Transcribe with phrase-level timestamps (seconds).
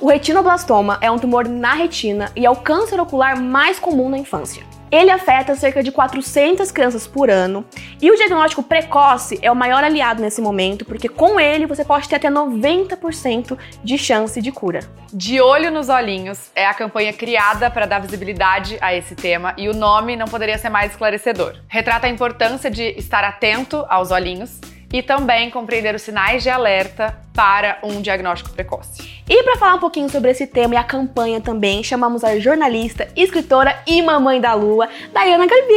[0.00, 4.16] O retinoblastoma é um tumor na retina e é o câncer ocular mais comum na
[4.16, 4.62] infância.
[4.90, 7.66] Ele afeta cerca de 400 crianças por ano
[8.00, 12.08] e o diagnóstico precoce é o maior aliado nesse momento, porque com ele você pode
[12.08, 14.80] ter até 90% de chance de cura.
[15.12, 19.68] De Olho nos Olhinhos é a campanha criada para dar visibilidade a esse tema e
[19.68, 21.56] o nome não poderia ser mais esclarecedor.
[21.68, 24.58] Retrata a importância de estar atento aos olhinhos
[24.90, 29.22] e também compreender os sinais de alerta para um diagnóstico precoce.
[29.26, 33.08] E para falar um pouquinho sobre esse tema e a campanha também, chamamos a jornalista,
[33.16, 35.72] escritora e mamãe da lua, Dayana Gabi.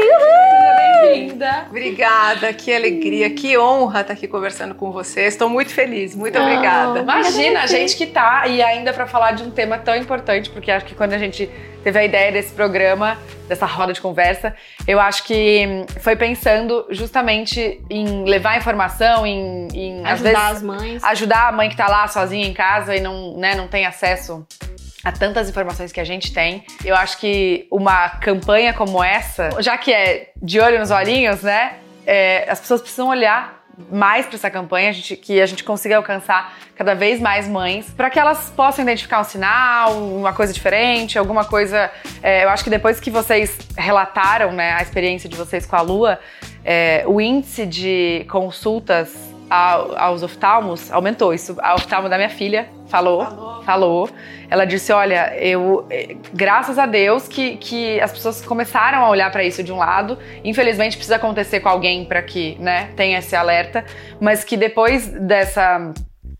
[0.00, 1.66] Seja bem-vinda.
[1.68, 5.26] Obrigada, que alegria, que honra estar aqui conversando com você.
[5.26, 7.00] Estou muito feliz, muito oh, obrigada.
[7.00, 10.70] Imagina, a gente que tá e ainda para falar de um tema tão importante, porque
[10.70, 11.50] acho que quando a gente
[11.84, 14.54] teve a ideia desse programa, dessa roda de conversa,
[14.88, 20.62] eu acho que foi pensando justamente em levar informação, em, em ajudar às vezes, as
[20.62, 23.86] mães Ajudar a mãe que tá lá sozinha em casa e não, né, não tem
[23.86, 24.46] acesso
[25.04, 26.64] a tantas informações que a gente tem.
[26.84, 31.74] Eu acho que uma campanha como essa, já que é de olho nos olhinhos, né?
[32.04, 33.56] É, as pessoas precisam olhar
[33.90, 37.88] mais para essa campanha, a gente, que a gente consiga alcançar cada vez mais mães,
[37.90, 41.90] para que elas possam identificar um sinal, uma coisa diferente, alguma coisa.
[42.22, 45.82] É, eu acho que depois que vocês relataram né, a experiência de vocês com a
[45.82, 46.18] Lua,
[46.64, 51.32] é, o índice de consultas aos oftalmos aumentou.
[51.32, 54.10] Isso, a oftalmo da minha filha falou, falou, falou.
[54.48, 59.30] Ela disse: Olha, eu, eh, graças a Deus que, que as pessoas começaram a olhar
[59.30, 60.18] para isso de um lado.
[60.44, 63.84] Infelizmente precisa acontecer com alguém para que, né, tenha esse alerta,
[64.20, 65.92] mas que depois dessa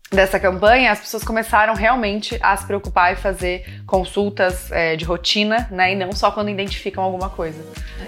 [0.09, 5.67] dessa campanha, as pessoas começaram realmente a se preocupar e fazer consultas é, de rotina,
[5.69, 5.91] né?
[5.91, 7.63] E não só quando identificam alguma coisa.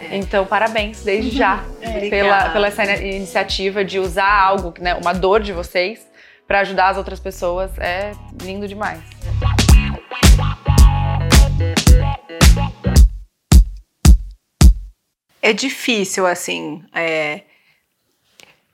[0.10, 0.16] É.
[0.16, 2.10] Então, parabéns desde já é.
[2.10, 6.08] pela, pela essa iniciativa de usar algo, né, uma dor de vocês,
[6.48, 7.78] para ajudar as outras pessoas.
[7.78, 8.12] É
[8.42, 9.02] lindo demais.
[15.42, 17.42] É difícil, assim, é,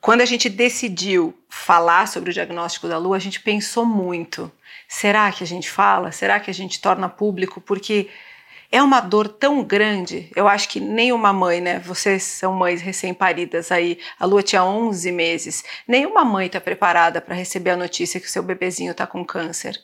[0.02, 4.52] quando a gente decidiu falar sobre o diagnóstico da lua, a gente pensou muito.
[4.90, 6.12] Será que a gente fala?
[6.12, 7.62] Será que a gente torna público?
[7.62, 8.10] Porque
[8.70, 10.30] é uma dor tão grande.
[10.36, 11.80] Eu acho que nenhuma mãe, né?
[11.80, 13.98] Vocês são mães recém-paridas aí.
[14.20, 15.64] A lua tinha 11 meses.
[15.88, 19.80] Nenhuma mãe está preparada para receber a notícia que o seu bebezinho está com câncer.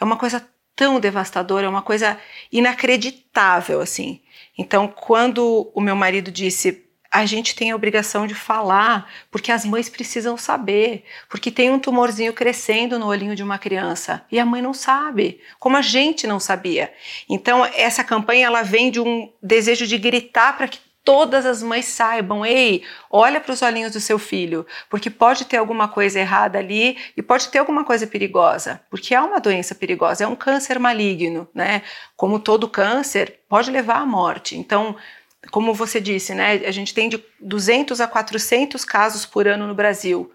[0.00, 0.44] É uma coisa
[0.74, 2.18] tão devastadora, é uma coisa
[2.50, 4.22] inacreditável, assim.
[4.56, 9.64] Então, quando o meu marido disse a gente tem a obrigação de falar, porque as
[9.64, 14.46] mães precisam saber, porque tem um tumorzinho crescendo no olhinho de uma criança e a
[14.46, 16.92] mãe não sabe, como a gente não sabia.
[17.28, 21.86] Então essa campanha ela vem de um desejo de gritar para que todas as mães
[21.86, 26.58] saibam, ei, olha para os olhinhos do seu filho, porque pode ter alguma coisa errada
[26.58, 30.78] ali e pode ter alguma coisa perigosa, porque é uma doença perigosa, é um câncer
[30.78, 31.82] maligno, né?
[32.16, 34.56] Como todo câncer, pode levar à morte.
[34.56, 34.94] Então,
[35.50, 39.74] como você disse, né, a gente tem de 200 a 400 casos por ano no
[39.74, 40.30] Brasil.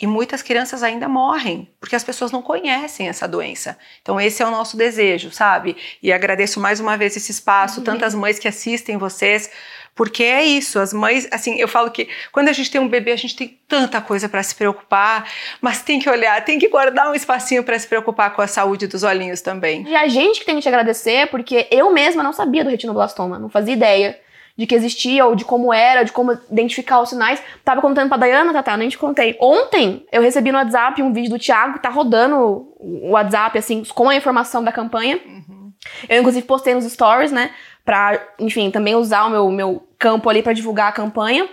[0.00, 3.76] E muitas crianças ainda morrem, porque as pessoas não conhecem essa doença.
[4.00, 5.76] Então, esse é o nosso desejo, sabe?
[6.02, 7.84] E agradeço mais uma vez esse espaço, uhum.
[7.84, 9.50] tantas mães que assistem vocês,
[9.94, 13.12] porque é isso, as mães, assim, eu falo que quando a gente tem um bebê,
[13.12, 17.10] a gente tem tanta coisa para se preocupar, mas tem que olhar, tem que guardar
[17.10, 19.86] um espacinho para se preocupar com a saúde dos olhinhos também.
[19.86, 23.38] E a gente que tem que te agradecer, porque eu mesma não sabia do retinoblastoma,
[23.38, 24.18] não fazia ideia
[24.60, 27.42] de que existia, ou de como era, de como identificar os sinais.
[27.64, 29.34] Tava contando pra Dayana, Tata, nem te contei.
[29.40, 32.36] Ontem eu recebi no WhatsApp um vídeo do Thiago, tá rodando
[32.78, 35.18] o WhatsApp, assim, com a informação da campanha.
[35.24, 35.72] Uhum.
[36.06, 37.52] Eu, inclusive, postei nos stories, né?
[37.86, 41.48] Pra, enfim, também usar o meu, meu campo ali para divulgar a campanha.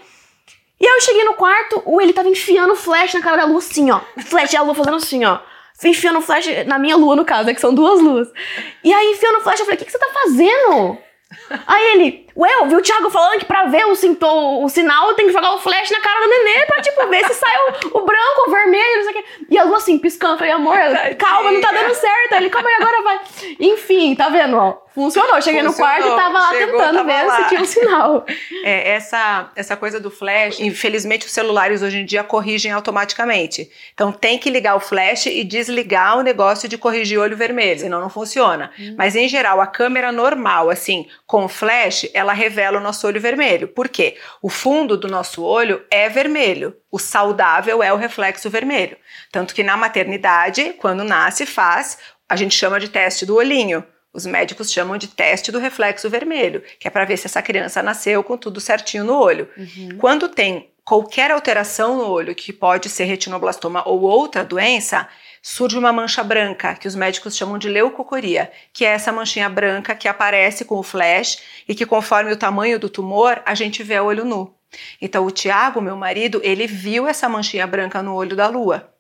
[0.78, 3.60] E aí eu cheguei no quarto, o ele tava enfiando flash na cara da lua,
[3.60, 4.02] assim, ó.
[4.26, 5.40] Flash, a lua fazendo assim, ó.
[5.82, 8.28] Enfiando flash na minha lua, no caso, né, que são duas luas.
[8.84, 10.98] E aí, enfiando flash, eu falei, o que, que você tá fazendo?
[11.66, 15.14] Aí ele, ué, eu vi o Thiago falando que pra ver o, sintoma, o sinal
[15.16, 17.98] tem que jogar o flash na cara do nenê pra, tipo, ver se sai o,
[17.98, 19.26] o branco, o vermelho, não sei o quê.
[19.50, 20.78] E a lua assim, piscando, eu falei, amor,
[21.18, 22.34] calma, não tá dando certo.
[22.34, 23.20] Ele, calma aí, agora vai.
[23.60, 24.88] Enfim, tá vendo, ó?
[24.98, 25.40] Funcionou.
[25.44, 25.72] Cheguei Funcionou.
[25.72, 27.44] no quarto e tava lá Chegou, tentando tava ver lá.
[27.44, 28.26] se tinha um sinal.
[28.64, 33.70] É, essa, essa coisa do flash, infelizmente os celulares hoje em dia corrigem automaticamente.
[33.94, 38.02] Então tem que ligar o flash e desligar o negócio de corrigir olho vermelho, senão
[38.02, 38.72] não funciona.
[38.80, 38.96] Hum.
[38.98, 43.68] Mas em geral, a câmera normal, assim, com flash, ela revela o nosso olho vermelho.
[43.68, 44.18] Por quê?
[44.42, 46.76] O fundo do nosso olho é vermelho.
[46.92, 48.98] O saudável é o reflexo vermelho.
[49.32, 51.98] Tanto que na maternidade, quando nasce, faz,
[52.28, 53.84] a gente chama de teste do olhinho
[54.18, 57.84] os médicos chamam de teste do reflexo vermelho, que é para ver se essa criança
[57.84, 59.48] nasceu com tudo certinho no olho.
[59.56, 59.98] Uhum.
[60.00, 65.08] Quando tem qualquer alteração no olho, que pode ser retinoblastoma ou outra doença,
[65.48, 69.96] surge uma mancha branca, que os médicos chamam de leucocoria, que é essa manchinha branca
[69.96, 73.96] que aparece com o flash e que conforme o tamanho do tumor, a gente vê
[73.96, 74.54] a olho nu.
[75.02, 78.92] Então o Tiago, meu marido, ele viu essa manchinha branca no olho da lua.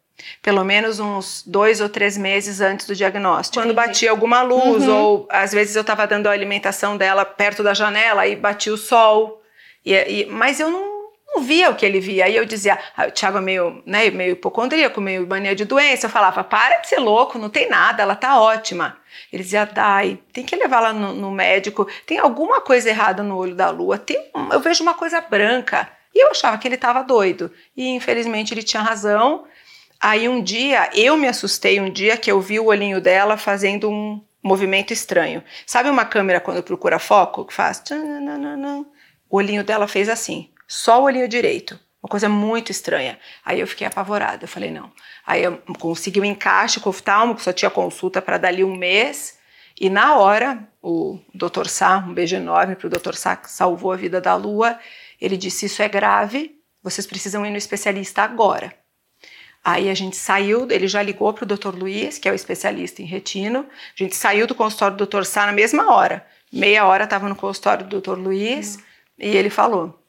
[0.41, 3.61] Pelo menos uns dois ou três meses antes do diagnóstico.
[3.61, 4.95] Quando batia alguma luz, uhum.
[4.95, 8.77] ou às vezes eu estava dando a alimentação dela perto da janela e batia o
[8.77, 9.43] sol.
[9.85, 10.96] E, e, mas eu não,
[11.39, 12.25] via o que ele via.
[12.25, 16.05] Aí eu dizia, ah, o Thiago é meio, né, meio hipocondríaco, meio mania de doença.
[16.05, 18.97] Eu falava, para de ser louco, não tem nada, ela tá ótima.
[19.31, 23.35] Ele dizia, Dai, tem que levar lá no, no, médico, tem alguma coisa errada no
[23.35, 25.89] olho da lua, tem, eu vejo uma coisa branca.
[26.13, 27.51] E eu achava que ele estava doido.
[27.75, 29.45] E infelizmente ele tinha razão.
[29.99, 33.89] Aí um dia, eu me assustei um dia que eu vi o olhinho dela fazendo
[33.89, 35.43] um movimento estranho.
[35.65, 37.83] Sabe uma câmera quando procura foco, que faz...
[39.29, 41.79] O olhinho dela fez assim só o olhinho direito.
[42.01, 43.19] Uma coisa muito estranha.
[43.43, 44.43] Aí eu fiquei apavorada.
[44.43, 44.91] Eu falei, não.
[45.25, 49.37] Aí eu consegui um encaixe com o oftalmo, só tinha consulta para dali um mês.
[49.79, 51.67] E na hora, o Dr.
[51.67, 53.13] Sá, um beijo enorme para o Dr.
[53.13, 54.79] Sá, que salvou a vida da Lua,
[55.21, 58.73] ele disse: Isso é grave, vocês precisam ir no especialista agora.
[59.63, 61.75] Aí a gente saiu, ele já ligou para o Dr.
[61.75, 63.67] Luiz, que é o especialista em retino.
[63.69, 65.25] A gente saiu do consultório do Dr.
[65.25, 66.25] Sá na mesma hora.
[66.51, 68.17] Meia hora estava no consultório do Dr.
[68.17, 68.81] Luiz uhum.
[69.19, 70.01] e ele falou: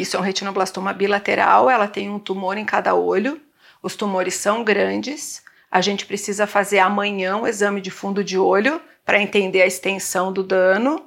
[0.00, 3.40] isso é um retinoblastoma bilateral, ela tem um tumor em cada olho.
[3.82, 5.42] Os tumores são grandes.
[5.70, 10.32] A gente precisa fazer amanhã um exame de fundo de olho para entender a extensão
[10.32, 11.04] do dano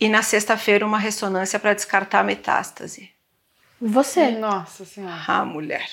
[0.00, 3.10] e na sexta-feira uma ressonância para descartar a metástase.
[3.80, 4.30] Você?
[4.30, 5.22] Nossa Senhora.
[5.26, 5.88] Ah, mulher.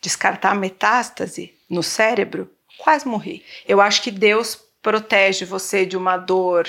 [0.00, 2.50] Descartar a metástase no cérebro?
[2.78, 3.44] Quase morri.
[3.66, 6.66] Eu acho que Deus protege você de uma dor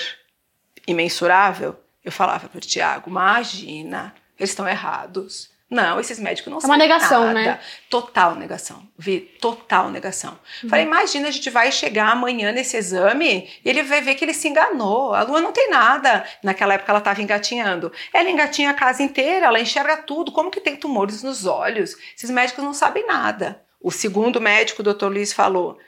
[0.86, 1.78] imensurável.
[2.04, 5.50] Eu falava para o Tiago, imagina, eles estão errados.
[5.70, 7.32] Não, esses médicos não é uma negação, nada.
[7.34, 7.60] né?
[7.88, 8.82] Total negação.
[8.98, 10.36] Vi, total negação.
[10.64, 10.68] Uhum.
[10.68, 14.34] Falei, imagina, a gente vai chegar amanhã nesse exame e ele vai ver que ele
[14.34, 15.14] se enganou.
[15.14, 16.26] A lua não tem nada.
[16.42, 17.92] Naquela época ela estava engatinhando.
[18.12, 20.32] Ela engatinha a casa inteira, ela enxerga tudo.
[20.32, 21.96] Como que tem tumores nos olhos?
[22.16, 23.62] Esses médicos não sabem nada.
[23.80, 25.78] O segundo médico, o doutor Luiz, falou: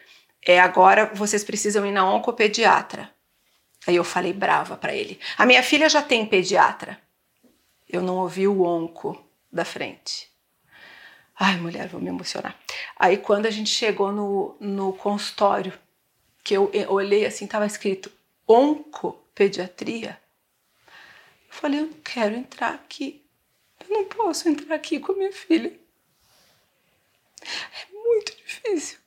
[0.46, 3.10] é agora vocês precisam ir na oncopediatra.
[3.84, 5.18] Aí eu falei brava para ele.
[5.36, 6.96] A minha filha já tem pediatra
[7.92, 9.22] eu não ouvi o onco
[9.52, 10.32] da frente.
[11.38, 12.58] Ai, mulher, vou me emocionar.
[12.96, 15.72] Aí, quando a gente chegou no, no consultório,
[16.42, 18.10] que eu olhei assim, estava escrito
[18.46, 20.18] oncopediatria.
[21.48, 23.22] Eu falei, eu não quero entrar aqui.
[23.80, 25.72] Eu não posso entrar aqui com a minha filha.
[27.42, 28.98] É muito difícil.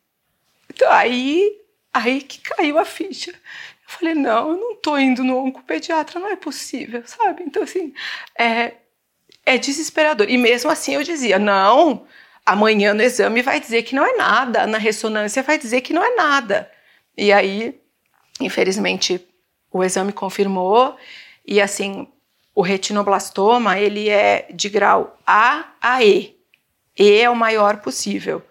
[0.69, 1.61] Então, aí,
[1.93, 3.33] aí que caiu a ficha.
[3.97, 7.43] Falei, não, eu não tô indo no oncopediatra, não é possível, sabe?
[7.43, 7.93] Então, assim,
[8.37, 8.73] é,
[9.45, 10.29] é desesperador.
[10.29, 12.05] E mesmo assim eu dizia, não,
[12.45, 16.03] amanhã no exame vai dizer que não é nada, na ressonância vai dizer que não
[16.03, 16.69] é nada.
[17.17, 17.79] E aí,
[18.41, 19.25] infelizmente,
[19.71, 20.97] o exame confirmou
[21.45, 22.07] e assim,
[22.53, 26.35] o retinoblastoma, ele é de grau A a E.
[26.97, 28.41] E é o maior possível.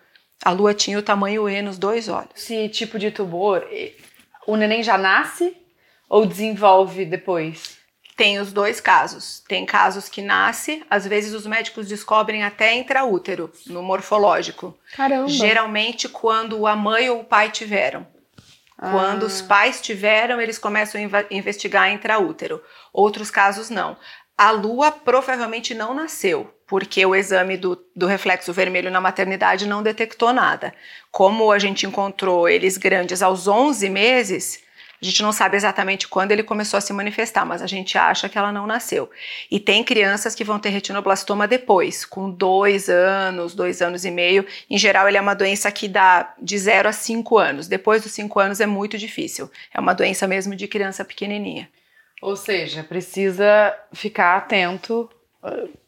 [0.44, 2.30] A lua tinha o tamanho E nos dois olhos.
[2.36, 3.66] Esse tipo de tumor,
[4.46, 5.56] o neném já nasce
[6.08, 7.78] ou desenvolve depois?
[8.16, 9.42] Tem os dois casos.
[9.48, 14.76] Tem casos que nasce, às vezes os médicos descobrem até intraútero, no morfológico.
[14.96, 15.28] Caramba.
[15.28, 18.06] Geralmente quando a mãe ou o pai tiveram.
[18.78, 18.90] Ah.
[18.90, 22.62] Quando os pais tiveram, eles começam a investigar intraútero.
[22.92, 23.96] Outros casos não.
[24.36, 29.80] A lua provavelmente não nasceu, porque o exame do, do reflexo vermelho na maternidade não
[29.80, 30.74] detectou nada.
[31.08, 34.60] Como a gente encontrou eles grandes aos 11 meses,
[35.00, 38.28] a gente não sabe exatamente quando ele começou a se manifestar, mas a gente acha
[38.28, 39.08] que ela não nasceu.
[39.48, 44.44] E tem crianças que vão ter retinoblastoma depois, com dois anos, dois anos e meio.
[44.68, 47.68] Em geral, ele é uma doença que dá de zero a cinco anos.
[47.68, 49.48] Depois dos cinco anos é muito difícil.
[49.72, 51.68] É uma doença mesmo de criança pequenininha.
[52.20, 55.08] Ou seja, precisa ficar atento,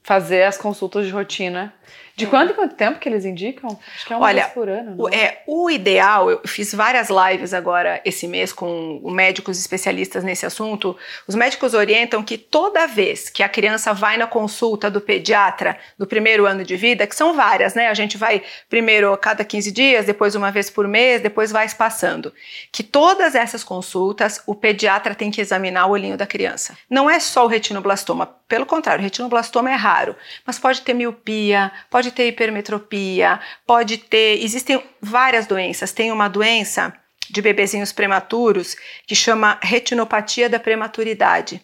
[0.03, 1.75] fazer as consultas de rotina.
[2.17, 2.29] De é.
[2.29, 3.79] quanto em quanto tempo que eles indicam?
[3.95, 4.95] Acho que é uma Olha, vez por ano.
[4.97, 10.47] O, é, o ideal, eu fiz várias lives agora esse mês com médicos especialistas nesse
[10.47, 10.97] assunto.
[11.29, 16.07] Os médicos orientam que toda vez que a criança vai na consulta do pediatra do
[16.07, 17.89] primeiro ano de vida, que são várias, né?
[17.89, 21.67] A gente vai primeiro a cada 15 dias, depois uma vez por mês, depois vai
[21.67, 22.33] espaçando.
[22.73, 26.79] Que todas essas consultas, o pediatra tem que examinar o olhinho da criança.
[26.89, 31.71] Não é só o retinoblastoma, pelo contrário, o retinoblastoma é raro, mas pode ter miopia,
[31.91, 34.43] pode pode ter hipermetropia, pode ter.
[34.43, 35.93] Existem várias doenças.
[35.93, 36.93] Tem uma doença
[37.29, 41.61] de bebezinhos prematuros que chama retinopatia da prematuridade.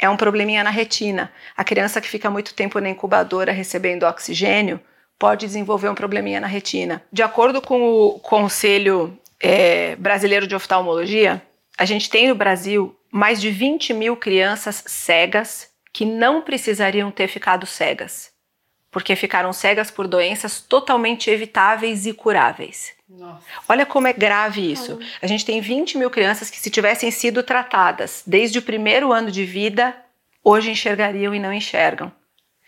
[0.00, 1.32] É um probleminha na retina.
[1.56, 4.80] A criança que fica muito tempo na incubadora recebendo oxigênio,
[5.18, 7.02] pode desenvolver um probleminha na retina.
[7.12, 11.42] De acordo com o Conselho é, Brasileiro de Oftalmologia,
[11.76, 17.26] a gente tem no Brasil mais de 20 mil crianças cegas que não precisariam ter
[17.26, 18.30] ficado cegas,
[18.98, 22.94] porque ficaram cegas por doenças totalmente evitáveis e curáveis.
[23.08, 23.44] Nossa.
[23.68, 24.98] Olha como é grave isso.
[25.22, 29.30] A gente tem 20 mil crianças que, se tivessem sido tratadas desde o primeiro ano
[29.30, 29.94] de vida,
[30.42, 32.10] hoje enxergariam e não enxergam.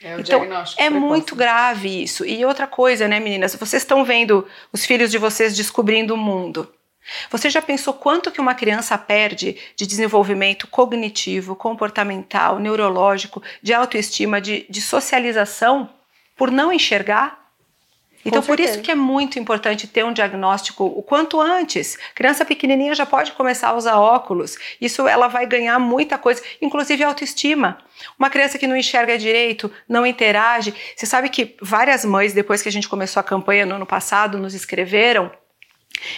[0.01, 0.47] É então,
[0.79, 2.25] é muito grave isso.
[2.25, 3.57] E outra coisa, né, meninas?
[3.57, 6.73] Vocês estão vendo os filhos de vocês descobrindo o mundo.
[7.29, 14.41] Você já pensou quanto que uma criança perde de desenvolvimento cognitivo, comportamental, neurológico, de autoestima,
[14.41, 15.91] de, de socialização,
[16.41, 17.39] por não enxergar?
[18.25, 21.99] Então, por isso que é muito importante ter um diagnóstico o quanto antes.
[22.15, 24.57] Criança pequenininha já pode começar a usar óculos.
[24.81, 27.77] Isso ela vai ganhar muita coisa, inclusive autoestima.
[28.19, 30.75] Uma criança que não enxerga direito, não interage.
[30.97, 34.39] Você sabe que várias mães, depois que a gente começou a campanha no ano passado,
[34.39, 35.31] nos escreveram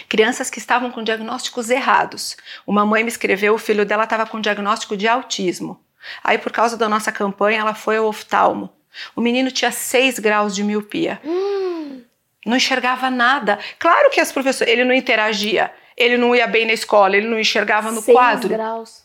[0.07, 2.37] Crianças que estavam com diagnósticos errados.
[2.65, 5.83] Uma mãe me escreveu, o filho dela estava com diagnóstico de autismo.
[6.23, 8.69] Aí, por causa da nossa campanha, ela foi ao oftalmo.
[9.15, 11.19] O menino tinha 6 graus de miopia.
[11.23, 12.01] Hum.
[12.45, 13.57] Não enxergava nada.
[13.79, 17.39] Claro que as professoras, ele não interagia, ele não ia bem na escola, ele não
[17.39, 18.49] enxergava no Seis quadro.
[18.49, 19.03] graus.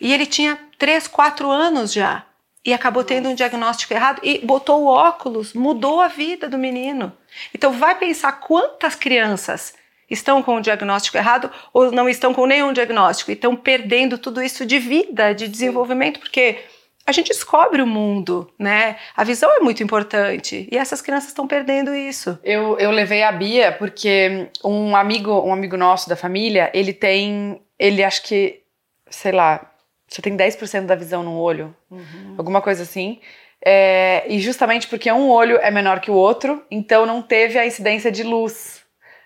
[0.00, 2.24] E ele tinha 3, 4 anos já.
[2.64, 7.12] E acabou tendo um diagnóstico errado e botou o óculos, mudou a vida do menino.
[7.54, 9.74] Então vai pensar quantas crianças
[10.08, 14.42] estão com o diagnóstico errado ou não estão com nenhum diagnóstico e estão perdendo tudo
[14.42, 16.58] isso de vida, de desenvolvimento, porque
[17.04, 18.96] a gente descobre o mundo, né?
[19.16, 22.38] A visão é muito importante e essas crianças estão perdendo isso.
[22.44, 27.60] Eu, eu levei a Bia porque um amigo, um amigo nosso da família, ele tem,
[27.78, 28.62] ele acho que,
[29.10, 29.72] sei lá,
[30.08, 32.34] só tem 10% da visão no olho, uhum.
[32.38, 33.20] alguma coisa assim.
[33.64, 37.66] É, e justamente porque um olho é menor que o outro, então não teve a
[37.66, 38.82] incidência de luz,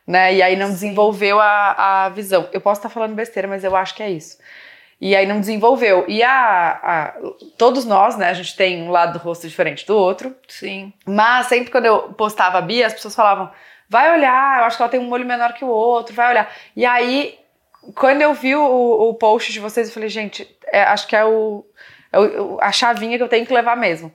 [0.06, 0.34] né?
[0.34, 0.72] E aí não Sim.
[0.74, 2.48] desenvolveu a, a visão.
[2.52, 4.38] Eu posso estar falando besteira, mas eu acho que é isso.
[5.00, 6.04] E aí não desenvolveu.
[6.08, 7.14] E a, a,
[7.58, 10.34] todos nós, né, a gente tem um lado do rosto diferente do outro.
[10.48, 10.92] Sim.
[11.04, 13.50] Mas sempre quando eu postava a Bia, as pessoas falavam:
[13.88, 16.50] vai olhar, eu acho que ela tem um olho menor que o outro, vai olhar.
[16.74, 17.38] E aí,
[17.94, 21.24] quando eu vi o, o post de vocês, eu falei: gente, é, acho que é,
[21.24, 21.66] o,
[22.10, 24.10] é o, a chavinha que eu tenho que levar mesmo.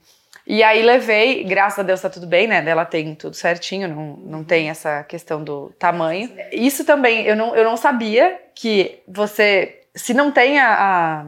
[0.47, 2.63] E aí levei, graças a Deus tá tudo bem, né?
[2.67, 6.31] Ela tem tudo certinho, não, não tem essa questão do tamanho.
[6.51, 11.25] Isso também, eu não, eu não sabia que você se não tem a, a,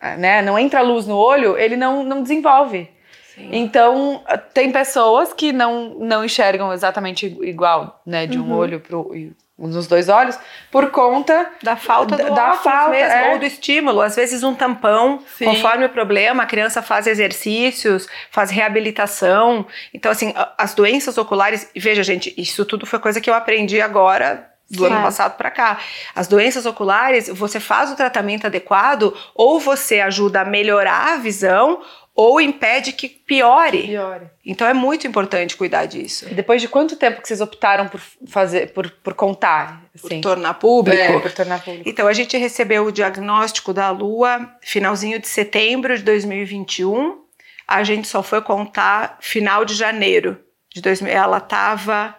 [0.00, 2.90] a, né, não entra luz no olho, ele não, não desenvolve.
[3.34, 3.48] Sim.
[3.52, 8.56] Então, tem pessoas que não, não enxergam exatamente igual, né, de um uhum.
[8.56, 9.12] olho pro
[9.58, 10.38] nos dois olhos,
[10.70, 13.32] por conta da falta do da falta mesmo, é.
[13.32, 14.00] ou do estímulo.
[14.00, 15.46] Às vezes um tampão, Sim.
[15.46, 19.66] conforme o problema, a criança faz exercícios, faz reabilitação.
[19.92, 24.48] Então, assim, as doenças oculares, veja, gente, isso tudo foi coisa que eu aprendi agora
[24.70, 25.78] do ano passado para cá.
[26.14, 31.80] As doenças oculares, você faz o tratamento adequado, ou você ajuda a melhorar a visão,
[32.14, 33.82] ou impede que piore.
[33.82, 34.26] piore.
[34.44, 36.26] Então é muito importante cuidar disso.
[36.28, 39.84] E depois de quanto tempo que vocês optaram por fazer, por, por contar?
[39.94, 40.20] Assim?
[40.20, 41.00] Por tornar público?
[41.00, 41.88] É, por tornar público.
[41.88, 47.22] Então a gente recebeu o diagnóstico da Lua finalzinho de setembro de 2021.
[47.68, 50.40] A gente só foi contar final de janeiro
[50.74, 51.12] de 2000.
[51.12, 52.16] Ela estava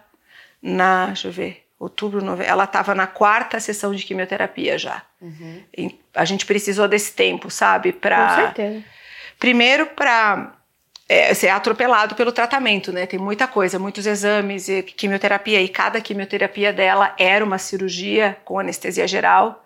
[0.62, 5.01] na, deixa eu ver, outubro, novembro, ela estava na quarta sessão de quimioterapia já.
[5.21, 5.63] Uhum.
[6.13, 7.93] a gente precisou desse tempo, sabe?
[7.93, 8.83] Pra, Com certeza.
[9.39, 10.53] Primeiro, para
[11.07, 13.05] é, ser atropelado pelo tratamento, né?
[13.05, 18.59] Tem muita coisa, muitos exames, e quimioterapia, e cada quimioterapia dela era uma cirurgia com
[18.59, 19.65] anestesia geral.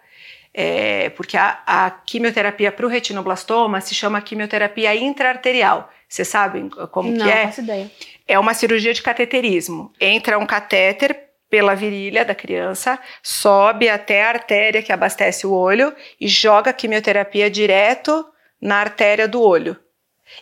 [0.56, 5.92] É, porque a, a quimioterapia para o retinoblastoma se chama quimioterapia intraarterial.
[6.08, 7.38] Vocês sabem como Não, que é?
[7.38, 7.92] Não, faço ideia.
[8.28, 9.92] É uma cirurgia de cateterismo.
[10.00, 15.96] Entra um catéter pela virilha da criança, sobe até a artéria que abastece o olho
[16.20, 18.26] e joga a quimioterapia direto
[18.60, 19.78] na artéria do olho.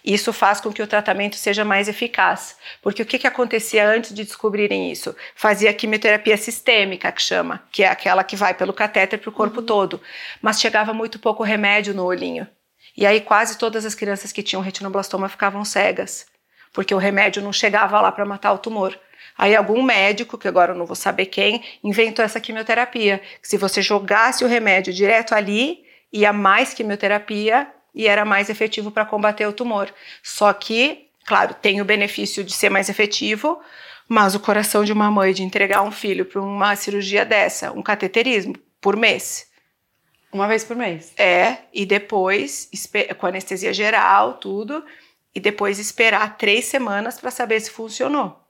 [0.06, 2.56] Isso faz com que o tratamento seja mais eficaz.
[2.82, 5.14] Porque o que, que acontecia antes de descobrirem isso?
[5.36, 9.60] Fazia quimioterapia sistêmica, que chama, que é aquela que vai pelo catéter para o corpo
[9.60, 9.66] uhum.
[9.66, 10.02] todo.
[10.42, 12.48] Mas chegava muito pouco remédio no olhinho.
[12.96, 16.26] E aí quase todas as crianças que tinham retinoblastoma ficavam cegas,
[16.72, 18.98] porque o remédio não chegava lá para matar o tumor.
[19.38, 23.22] Aí algum médico, que agora eu não vou saber quem, inventou essa quimioterapia.
[23.42, 28.92] Que se você jogasse o remédio direto ali, ia mais quimioterapia e era mais efetivo
[28.92, 29.94] para combater o tumor.
[30.24, 33.60] Só que, claro, tem o benefício de ser mais efetivo,
[34.08, 37.82] mas o coração de uma mãe de entregar um filho para uma cirurgia dessa, um
[37.82, 39.50] cateterismo, por mês.
[40.32, 41.14] Uma vez por mês?
[41.18, 42.70] É, e depois,
[43.18, 44.84] com anestesia geral, tudo,
[45.36, 48.41] e depois esperar três semanas para saber se funcionou.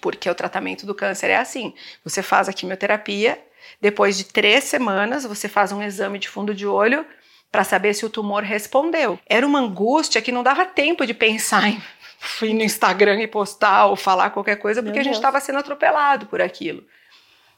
[0.00, 3.38] Porque o tratamento do câncer é assim: você faz a quimioterapia,
[3.80, 7.04] depois de três semanas você faz um exame de fundo de olho
[7.50, 9.18] para saber se o tumor respondeu.
[9.26, 11.82] Era uma angústia que não dava tempo de pensar em
[12.42, 15.58] ir no Instagram e postar ou falar qualquer coisa, porque Meu a gente estava sendo
[15.58, 16.84] atropelado por aquilo.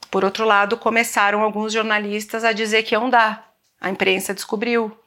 [0.09, 3.51] Por outro lado, começaram alguns jornalistas a dizer que iam dar.
[3.79, 4.97] A imprensa descobriu,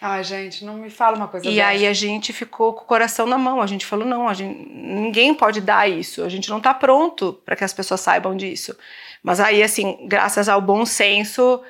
[0.00, 1.68] Ai, gente, não me fala uma coisa E dessa.
[1.68, 3.60] aí a gente ficou com o coração na mão.
[3.60, 6.22] A gente falou: não, a gente, ninguém pode dar isso.
[6.22, 8.76] A gente não está pronto para que as pessoas saibam disso.
[9.22, 11.60] Mas aí, assim, graças ao bom senso,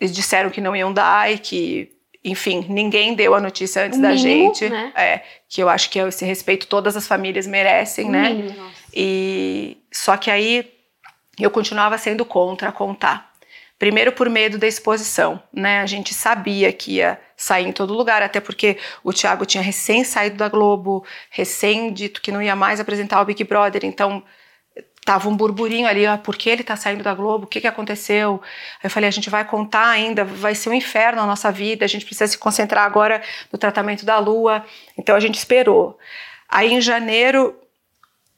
[0.00, 1.90] eles disseram que não iam dar e que,
[2.22, 4.68] enfim, ninguém deu a notícia antes o da mínimo, gente.
[4.68, 4.92] Né?
[4.94, 8.30] É, que eu acho que esse respeito todas as famílias merecem, o né?
[8.30, 10.70] Mínimo, e só que aí
[11.38, 13.27] eu continuava sendo contra contar.
[13.78, 15.80] Primeiro por medo da exposição, né?
[15.80, 20.02] A gente sabia que ia sair em todo lugar, até porque o Thiago tinha recém
[20.02, 24.24] saído da Globo, recém dito que não ia mais apresentar o Big Brother, então
[25.08, 27.44] tava um burburinho ali, ah, por que ele tá saindo da Globo?
[27.44, 28.42] O que que aconteceu?
[28.82, 31.88] Eu falei, a gente vai contar ainda, vai ser um inferno a nossa vida, a
[31.88, 34.62] gente precisa se concentrar agora no tratamento da Lua.
[34.98, 35.98] Então a gente esperou.
[36.46, 37.58] Aí em janeiro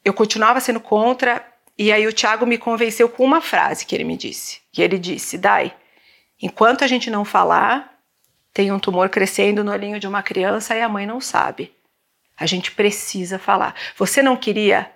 [0.05, 1.45] eu continuava sendo contra,
[1.83, 4.61] e aí o Thiago me convenceu com uma frase que ele me disse.
[4.71, 5.75] Que ele disse: Dai,
[6.39, 7.99] enquanto a gente não falar,
[8.53, 11.73] tem um tumor crescendo no olhinho de uma criança e a mãe não sabe.
[12.37, 13.75] A gente precisa falar.
[13.97, 14.93] Você não queria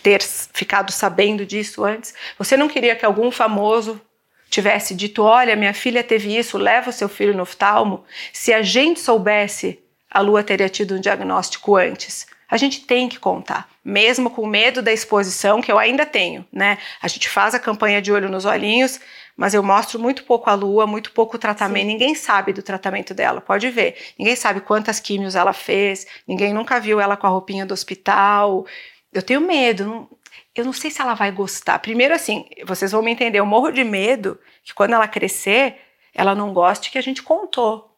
[0.00, 2.14] ter ficado sabendo disso antes?
[2.38, 4.00] Você não queria que algum famoso
[4.48, 8.04] tivesse dito: Olha, minha filha teve isso, leva o seu filho no oftalmo?
[8.32, 13.18] Se a gente soubesse, a Lua teria tido um diagnóstico antes a gente tem que
[13.18, 16.78] contar, mesmo com medo da exposição que eu ainda tenho, né?
[17.00, 19.00] A gente faz a campanha de olho nos olhinhos,
[19.36, 21.82] mas eu mostro muito pouco a lua, muito pouco o tratamento.
[21.82, 21.88] Sim.
[21.88, 23.96] Ninguém sabe do tratamento dela, pode ver.
[24.18, 28.66] Ninguém sabe quantas químios ela fez, ninguém nunca viu ela com a roupinha do hospital.
[29.12, 30.08] Eu tenho medo, não,
[30.54, 31.78] eu não sei se ela vai gostar.
[31.80, 35.76] Primeiro, assim, vocês vão me entender, eu morro de medo que quando ela crescer,
[36.14, 37.93] ela não goste que a gente contou.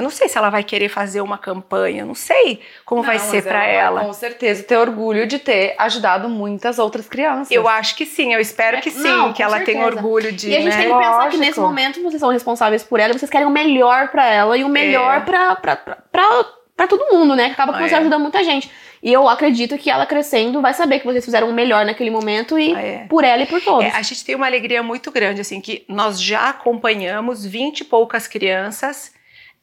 [0.00, 3.18] Eu não sei se ela vai querer fazer uma campanha, não sei como não, vai
[3.18, 4.00] ser para ela.
[4.00, 7.50] Com certeza ter orgulho de ter ajudado muitas outras crianças.
[7.50, 9.78] Eu acho que sim, eu espero é, que sim, não, que ela certeza.
[9.78, 10.48] tenha orgulho de.
[10.48, 10.84] E a gente né?
[10.84, 11.30] tem que pensar Lógico.
[11.32, 14.64] que nesse momento vocês são responsáveis por ela, vocês querem o melhor para ela e
[14.64, 15.20] o melhor é.
[15.20, 17.48] pra, pra, todo mundo, né?
[17.48, 17.88] Que acaba que é.
[17.88, 18.70] você ajuda muita gente.
[19.02, 22.58] E eu acredito que ela crescendo vai saber que vocês fizeram o melhor naquele momento
[22.58, 23.06] e é.
[23.06, 23.84] por ela e por todos.
[23.84, 27.84] É, a gente tem uma alegria muito grande, assim, que nós já acompanhamos vinte e
[27.84, 29.12] poucas crianças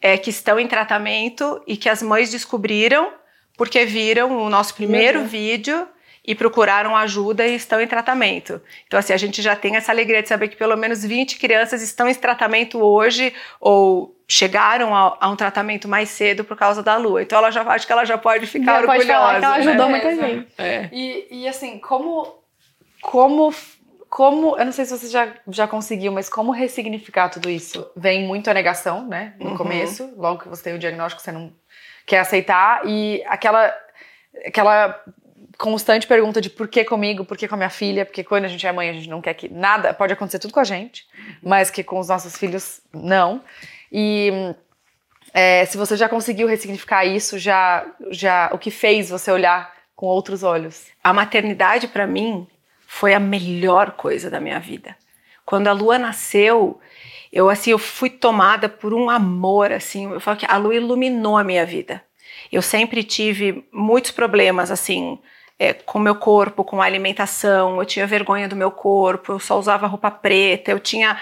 [0.02, 3.12] é, que estão em tratamento e que as mães descobriram
[3.58, 5.28] porque viram o nosso primeiro uhum.
[5.28, 5.88] vídeo
[6.24, 8.62] e procuraram ajuda e estão em tratamento.
[8.86, 11.82] Então, assim, a gente já tem essa alegria de saber que pelo menos 20 crianças
[11.82, 16.98] estão em tratamento hoje ou chegaram a, a um tratamento mais cedo por causa da
[16.98, 17.24] lua.
[17.24, 19.06] Então, ela já acho que ela já pode ficar já orgulhosa.
[19.06, 19.92] Pode falar que ela ajudou né?
[19.92, 20.48] muita gente.
[20.58, 20.90] É.
[20.92, 22.36] E, e assim, como,
[23.02, 23.54] como
[24.10, 27.89] como, eu não sei se você já, já conseguiu, mas como ressignificar tudo isso?
[27.96, 29.34] Vem muito a negação, né?
[29.39, 29.58] No uhum.
[29.58, 31.52] começo, logo que você tem o diagnóstico, você não
[32.06, 32.82] quer aceitar.
[32.86, 33.74] E aquela,
[34.46, 35.04] aquela
[35.58, 38.48] constante pergunta de por que comigo, por que com a minha filha, porque quando a
[38.48, 41.06] gente é mãe a gente não quer que nada, pode acontecer tudo com a gente,
[41.41, 43.41] mas que com os nossos filhos não.
[43.91, 44.32] E
[45.34, 50.06] é, se você já conseguiu ressignificar isso, já, já o que fez você olhar com
[50.06, 50.86] outros olhos?
[51.04, 52.48] A maternidade para mim
[52.88, 54.95] foi a melhor coisa da minha vida.
[55.45, 56.80] Quando a Lua nasceu,
[57.32, 61.38] eu assim, eu fui tomada por um amor assim, eu falo que a Lua iluminou
[61.38, 62.02] a minha vida.
[62.50, 65.19] Eu sempre tive muitos problemas assim,
[65.60, 69.60] é, com meu corpo, com a alimentação, eu tinha vergonha do meu corpo, eu só
[69.60, 71.19] usava roupa preta, eu tinha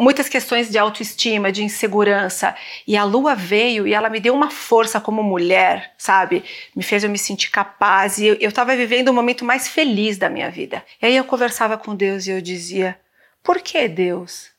[0.00, 2.56] muitas questões de autoestima, de insegurança.
[2.86, 6.42] E a lua veio e ela me deu uma força como mulher, sabe?
[6.74, 10.16] Me fez eu me sentir capaz e eu estava vivendo o um momento mais feliz
[10.16, 10.84] da minha vida.
[11.00, 12.98] E aí eu conversava com Deus e eu dizia:
[13.42, 14.50] Por que Deus?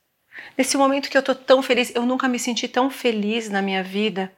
[0.58, 3.84] Nesse momento que eu tô tão feliz, eu nunca me senti tão feliz na minha
[3.84, 4.32] vida.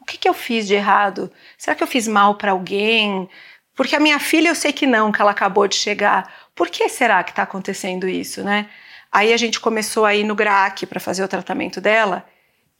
[0.00, 1.30] O que, que eu fiz de errado?
[1.58, 3.28] Será que eu fiz mal para alguém?
[3.74, 6.32] Porque a minha filha eu sei que não, que ela acabou de chegar.
[6.54, 8.68] Por que será que está acontecendo isso, né?
[9.12, 12.24] Aí a gente começou a ir no GRAC para fazer o tratamento dela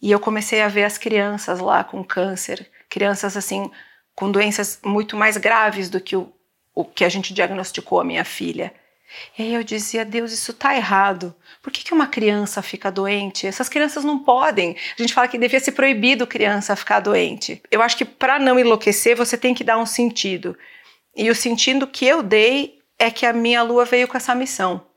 [0.01, 3.71] e eu comecei a ver as crianças lá com câncer, crianças assim
[4.15, 6.33] com doenças muito mais graves do que o,
[6.75, 8.73] o que a gente diagnosticou a minha filha.
[9.37, 11.35] E aí eu dizia, Deus, isso está errado.
[11.61, 13.45] Por que, que uma criança fica doente?
[13.45, 14.77] Essas crianças não podem.
[14.97, 17.61] A gente fala que devia ser proibido criança ficar doente.
[17.73, 20.57] Eu acho que para não enlouquecer, você tem que dar um sentido.
[21.17, 24.90] E o sentido que eu dei é que a minha lua veio com essa missão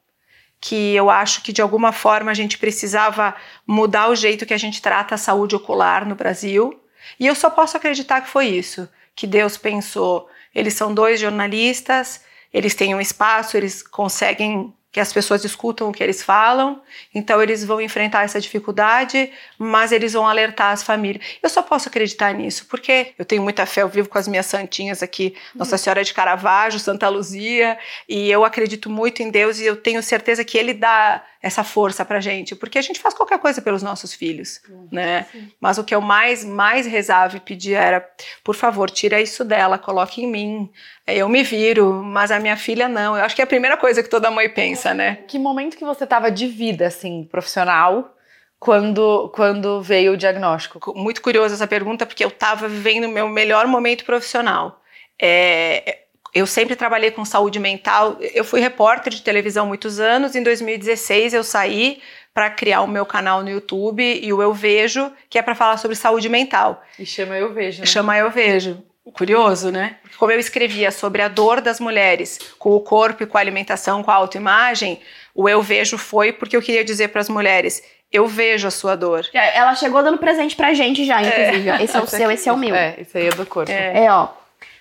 [0.64, 3.36] que eu acho que de alguma forma a gente precisava
[3.68, 6.82] mudar o jeito que a gente trata a saúde ocular no Brasil.
[7.20, 10.30] E eu só posso acreditar que foi isso, que Deus pensou.
[10.56, 12.24] Eles são dois jornalistas,
[12.54, 16.80] eles têm um espaço, eles conseguem que as pessoas escutam o que eles falam,
[17.16, 21.26] então eles vão enfrentar essa dificuldade, mas eles vão alertar as famílias.
[21.42, 24.46] Eu só posso acreditar nisso, porque eu tenho muita fé, eu vivo com as minhas
[24.46, 27.76] santinhas aqui, Nossa Senhora de Caravaggio, Santa Luzia,
[28.08, 32.06] e eu acredito muito em Deus e eu tenho certeza que Ele dá essa força
[32.06, 35.26] pra gente, porque a gente faz qualquer coisa pelos nossos filhos, né?
[35.60, 38.10] Mas o que eu mais, mais rezava e pedia era,
[38.44, 40.72] por favor, tira isso dela, coloque em mim,
[41.06, 43.18] eu me viro, mas a minha filha não.
[43.18, 45.20] Eu acho que é a primeira coisa que toda mãe pensa, né?
[45.28, 48.16] Que momento que você tava de vida, assim, profissional,
[48.58, 50.94] quando, quando veio o diagnóstico?
[50.96, 54.82] Muito curiosa essa pergunta, porque eu tava vivendo o meu melhor momento profissional.
[55.22, 58.18] É, eu sempre trabalhei com saúde mental.
[58.34, 60.36] Eu fui repórter de televisão muitos anos.
[60.36, 62.02] Em 2016 eu saí
[62.34, 65.78] para criar o meu canal no YouTube e o Eu Vejo, que é para falar
[65.78, 66.82] sobre saúde mental.
[66.98, 67.82] E chama Eu Vejo.
[67.82, 67.86] Né?
[67.86, 68.82] Chama Eu Vejo.
[69.12, 69.98] Curioso, né?
[70.18, 74.02] Como eu escrevia sobre a dor das mulheres com o corpo e com a alimentação,
[74.02, 75.02] com a autoimagem,
[75.36, 78.96] o Eu Vejo foi porque eu queria dizer para as mulheres: eu vejo a sua
[78.96, 79.26] dor.
[79.34, 81.70] Ela chegou dando presente pra gente já, inclusive.
[81.70, 81.84] É.
[81.84, 82.76] Esse é o seu, esse é o meu.
[82.76, 83.72] É, esse aí é do corpo.
[83.72, 84.30] É, é ó.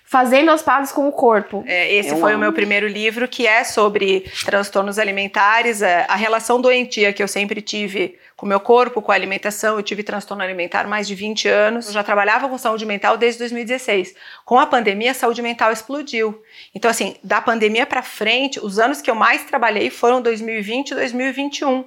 [0.05, 1.65] Fazendo as pazes com o corpo.
[1.67, 2.37] É, esse eu foi amo.
[2.37, 7.29] o meu primeiro livro, que é sobre transtornos alimentares, é, a relação doentia que eu
[7.29, 9.77] sempre tive com o meu corpo, com a alimentação.
[9.77, 11.87] Eu tive transtorno alimentar mais de 20 anos.
[11.87, 14.17] Eu já trabalhava com saúde mental desde 2016.
[14.45, 16.43] Com a pandemia, a saúde mental explodiu.
[16.75, 20.95] Então, assim, da pandemia para frente, os anos que eu mais trabalhei foram 2020 e
[20.97, 21.85] 2021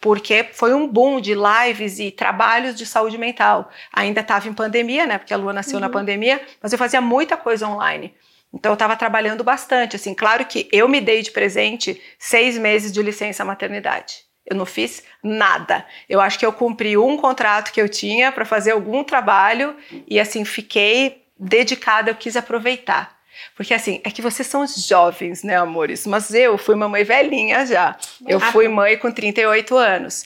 [0.00, 3.68] porque foi um boom de lives e trabalhos de saúde mental.
[3.92, 5.18] Ainda estava em pandemia, né?
[5.18, 5.80] Porque a Lua nasceu uhum.
[5.80, 8.14] na pandemia, mas eu fazia muita coisa online.
[8.54, 9.96] Então eu estava trabalhando bastante.
[9.96, 14.27] Assim, claro que eu me dei de presente seis meses de licença maternidade.
[14.48, 15.84] Eu não fiz nada.
[16.08, 20.18] Eu acho que eu cumpri um contrato que eu tinha para fazer algum trabalho e
[20.18, 22.10] assim fiquei dedicada.
[22.10, 23.18] Eu quis aproveitar.
[23.54, 26.06] Porque assim, é que vocês são jovens, né, amores?
[26.06, 27.96] Mas eu fui uma mãe velhinha já.
[28.26, 30.24] Eu fui mãe com 38 anos.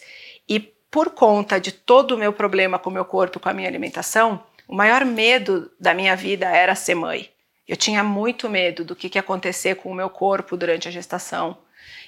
[0.48, 3.68] E por conta de todo o meu problema com o meu corpo, com a minha
[3.68, 7.28] alimentação, o maior medo da minha vida era ser mãe.
[7.66, 10.90] Eu tinha muito medo do que, que ia acontecer com o meu corpo durante a
[10.90, 11.58] gestação.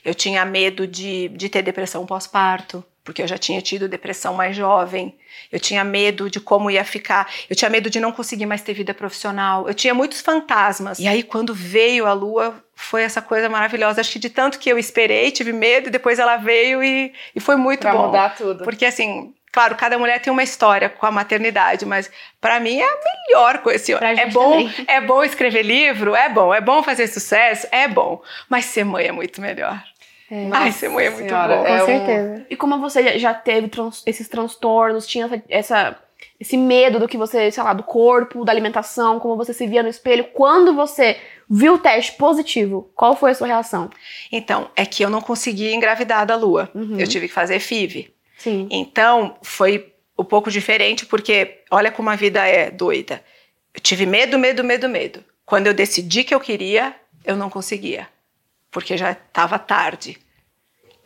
[0.05, 4.57] Eu tinha medo de, de ter depressão pós-parto porque eu já tinha tido depressão mais
[4.57, 5.15] jovem,
[5.53, 8.73] eu tinha medo de como ia ficar, eu tinha medo de não conseguir mais ter
[8.73, 10.99] vida profissional, eu tinha muitos fantasmas.
[10.99, 14.01] E aí, quando veio a lua, foi essa coisa maravilhosa.
[14.01, 17.41] Acho que de tanto que eu esperei, tive medo, e depois ela veio e, e
[17.41, 18.07] foi muito pra bom.
[18.07, 18.65] mudar tudo.
[18.65, 19.35] Porque assim.
[19.55, 23.59] Claro, cada mulher tem uma história com a maternidade, mas para mim é a melhor
[23.59, 23.81] coisa.
[23.81, 24.75] Assim, é bom, também.
[24.89, 29.07] é bom escrever livro, é bom, é bom fazer sucesso, é bom, mas ser mãe
[29.07, 29.81] é muito melhor.
[30.29, 30.49] É.
[30.51, 31.63] Ai, ser mãe é muito Senhora, bom.
[31.63, 32.35] Com é certeza.
[32.35, 32.47] Um...
[32.51, 35.99] E como você já teve trans esses transtornos, tinha essa, essa,
[36.41, 39.85] esse medo do que você, sei lá, do corpo, da alimentação, como você se via
[39.85, 41.17] no espelho, quando você
[41.49, 43.89] viu o teste positivo, qual foi a sua reação?
[44.33, 46.69] Então, é que eu não consegui engravidar da Lua.
[46.75, 46.99] Uhum.
[46.99, 48.14] Eu tive que fazer FIV.
[48.45, 48.69] Sim.
[48.71, 53.25] Então, foi um pouco diferente, porque olha como a vida é doida.
[53.75, 55.25] Eu tive medo, medo, medo, medo.
[55.45, 58.09] Quando eu decidi que eu queria, eu não conseguia
[58.75, 60.19] porque já estava tarde.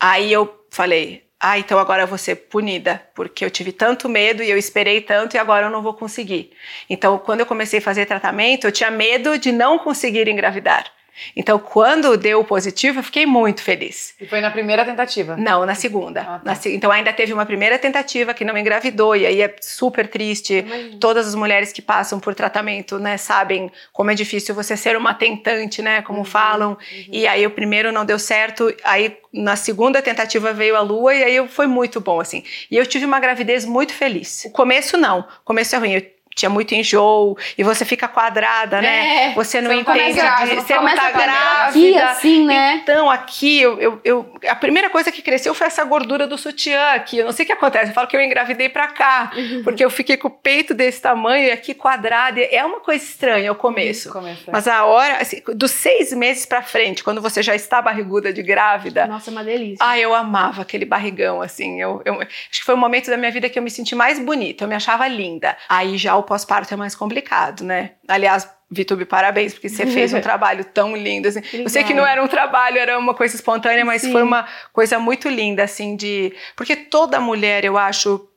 [0.00, 4.42] Aí eu falei: ah, então agora eu vou ser punida, porque eu tive tanto medo
[4.42, 6.50] e eu esperei tanto e agora eu não vou conseguir.
[6.88, 10.90] Então, quando eu comecei a fazer tratamento, eu tinha medo de não conseguir engravidar.
[11.36, 14.14] Então, quando deu positivo, eu fiquei muito feliz.
[14.20, 15.36] E foi na primeira tentativa?
[15.36, 16.20] Não, na segunda.
[16.20, 16.40] Ah, tá.
[16.44, 20.64] na, então, ainda teve uma primeira tentativa que não engravidou, e aí é super triste.
[21.00, 25.14] Todas as mulheres que passam por tratamento, né, sabem como é difícil você ser uma
[25.14, 26.70] tentante, né, como uhum, falam.
[26.70, 27.04] Uhum.
[27.12, 31.22] E aí, o primeiro não deu certo, aí na segunda tentativa veio a lua, e
[31.22, 32.42] aí foi muito bom, assim.
[32.70, 34.44] E eu tive uma gravidez muito feliz.
[34.46, 35.20] O começo, não.
[35.20, 35.92] O começo é ruim.
[35.92, 39.30] Eu tinha muito enjoo, e você fica quadrada, né?
[39.30, 41.68] É, você não entende, grávida, você não tá grávida.
[41.68, 42.80] Aqui, assim, né?
[42.80, 46.92] Então, aqui, eu, eu, eu, a primeira coisa que cresceu foi essa gordura do sutiã
[46.92, 47.18] aqui.
[47.18, 49.62] Eu não sei o que acontece, eu falo que eu engravidei pra cá, uhum.
[49.64, 52.38] porque eu fiquei com o peito desse tamanho e aqui quadrado.
[52.38, 54.12] É uma coisa estranha o começo.
[54.12, 54.52] começo é.
[54.52, 58.44] Mas a hora, assim, dos seis meses pra frente, quando você já está barriguda de
[58.44, 59.08] grávida.
[59.08, 59.78] Nossa, é uma delícia.
[59.80, 61.80] Ah, eu amava aquele barrigão, assim.
[61.80, 64.20] Eu, eu, acho que foi o momento da minha vida que eu me senti mais
[64.20, 65.56] bonita, eu me achava linda.
[65.68, 67.92] Aí já o pós-parto é mais complicado, né?
[68.06, 71.26] Aliás, Vitube, parabéns, porque você fez um trabalho tão lindo.
[71.26, 71.40] Assim.
[71.54, 74.12] Eu sei que não era um trabalho, era uma coisa espontânea, mas Sim.
[74.12, 76.34] foi uma coisa muito linda, assim, de.
[76.54, 78.28] Porque toda mulher, eu acho,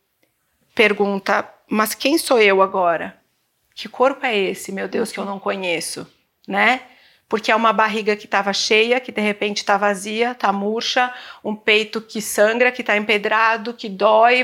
[0.74, 3.20] pergunta: mas quem sou eu agora?
[3.76, 6.08] Que corpo é esse, meu Deus, que eu não conheço,
[6.48, 6.80] né?
[7.32, 11.56] Porque é uma barriga que estava cheia, que de repente está vazia, está murcha, um
[11.56, 14.44] peito que sangra, que está empedrado, que dói,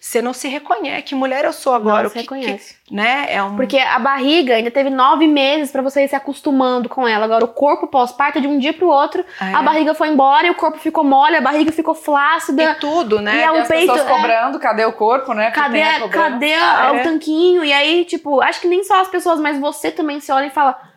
[0.00, 1.02] você não se reconhece.
[1.02, 2.04] Que mulher eu sou agora?
[2.04, 2.76] Não se reconhece.
[2.84, 3.26] Que, né?
[3.28, 3.56] É um...
[3.56, 7.24] Porque a barriga ainda teve nove meses para você ir se acostumando com ela.
[7.24, 9.52] Agora, o corpo pós-parto, de um dia pro outro, é.
[9.52, 12.62] a barriga foi embora e o corpo ficou mole, a barriga ficou flácida.
[12.62, 13.36] E tudo, né?
[13.36, 13.92] E é um e as peito.
[13.92, 15.50] pessoas cobrando, cadê o corpo, né?
[15.50, 17.00] Cadê, cadê é.
[17.00, 17.64] o tanquinho?
[17.64, 20.50] E aí, tipo, acho que nem só as pessoas, mas você também se olha e
[20.50, 20.87] fala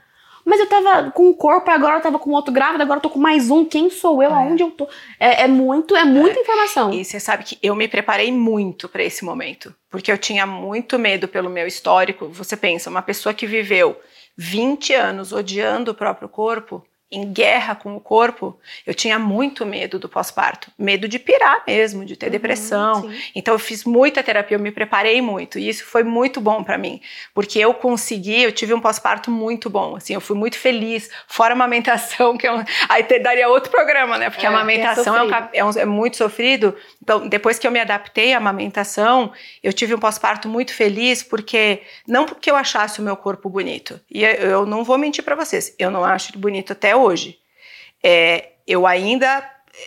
[0.52, 3.10] mas eu tava com um corpo, agora eu tava com outro grávida, agora eu tô
[3.10, 3.64] com mais um.
[3.64, 4.32] Quem sou eu?
[4.32, 4.34] É.
[4.34, 4.86] Aonde eu tô?
[5.18, 6.42] É, é muito, é muita é.
[6.42, 6.92] informação.
[6.92, 11.00] E você sabe que eu me preparei muito para esse momento, porque eu tinha muito
[11.00, 12.28] medo pelo meu histórico.
[12.28, 13.98] Você pensa, uma pessoa que viveu
[14.36, 20.00] 20 anos odiando o próprio corpo, em guerra com o corpo, eu tinha muito medo
[20.00, 23.02] do pós-parto, medo de pirar mesmo, de ter uhum, depressão.
[23.02, 23.22] Sim.
[23.36, 26.78] Então eu fiz muita terapia, eu me preparei muito e isso foi muito bom para
[26.78, 27.02] mim,
[27.34, 31.54] porque eu consegui, eu tive um pós-parto muito bom, assim, eu fui muito feliz, fora
[31.54, 34.30] a amamentação, que é aí te, daria outro programa, né?
[34.30, 36.76] Porque é, a amamentação é, é, é, um, é, muito sofrido.
[37.02, 39.32] Então, depois que eu me adaptei à amamentação,
[39.64, 44.00] eu tive um pós-parto muito feliz, porque não porque eu achasse o meu corpo bonito.
[44.10, 47.40] E eu, não vou mentir para vocês, eu não acho ele bonito até hoje.
[48.04, 49.44] É, eu ainda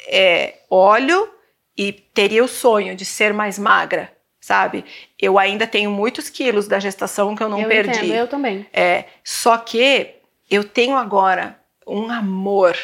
[0.09, 1.31] é, olho
[1.77, 4.85] e teria o sonho de ser mais magra, sabe?
[5.18, 7.98] Eu ainda tenho muitos quilos da gestação que eu não eu perdi.
[7.98, 8.66] Entendo, eu também.
[8.72, 10.16] É, só que
[10.50, 12.77] eu tenho agora um amor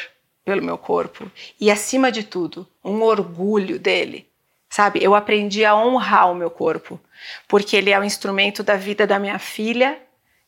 [0.43, 4.27] pelo meu corpo e acima de tudo um orgulho dele,
[4.69, 5.03] sabe?
[5.03, 6.99] Eu aprendi a honrar o meu corpo
[7.47, 9.99] porque ele é o instrumento da vida da minha filha,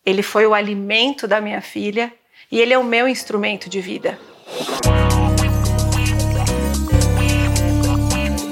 [0.05, 2.11] ele foi o alimento da minha filha
[2.51, 4.19] e ele é o meu instrumento de vida.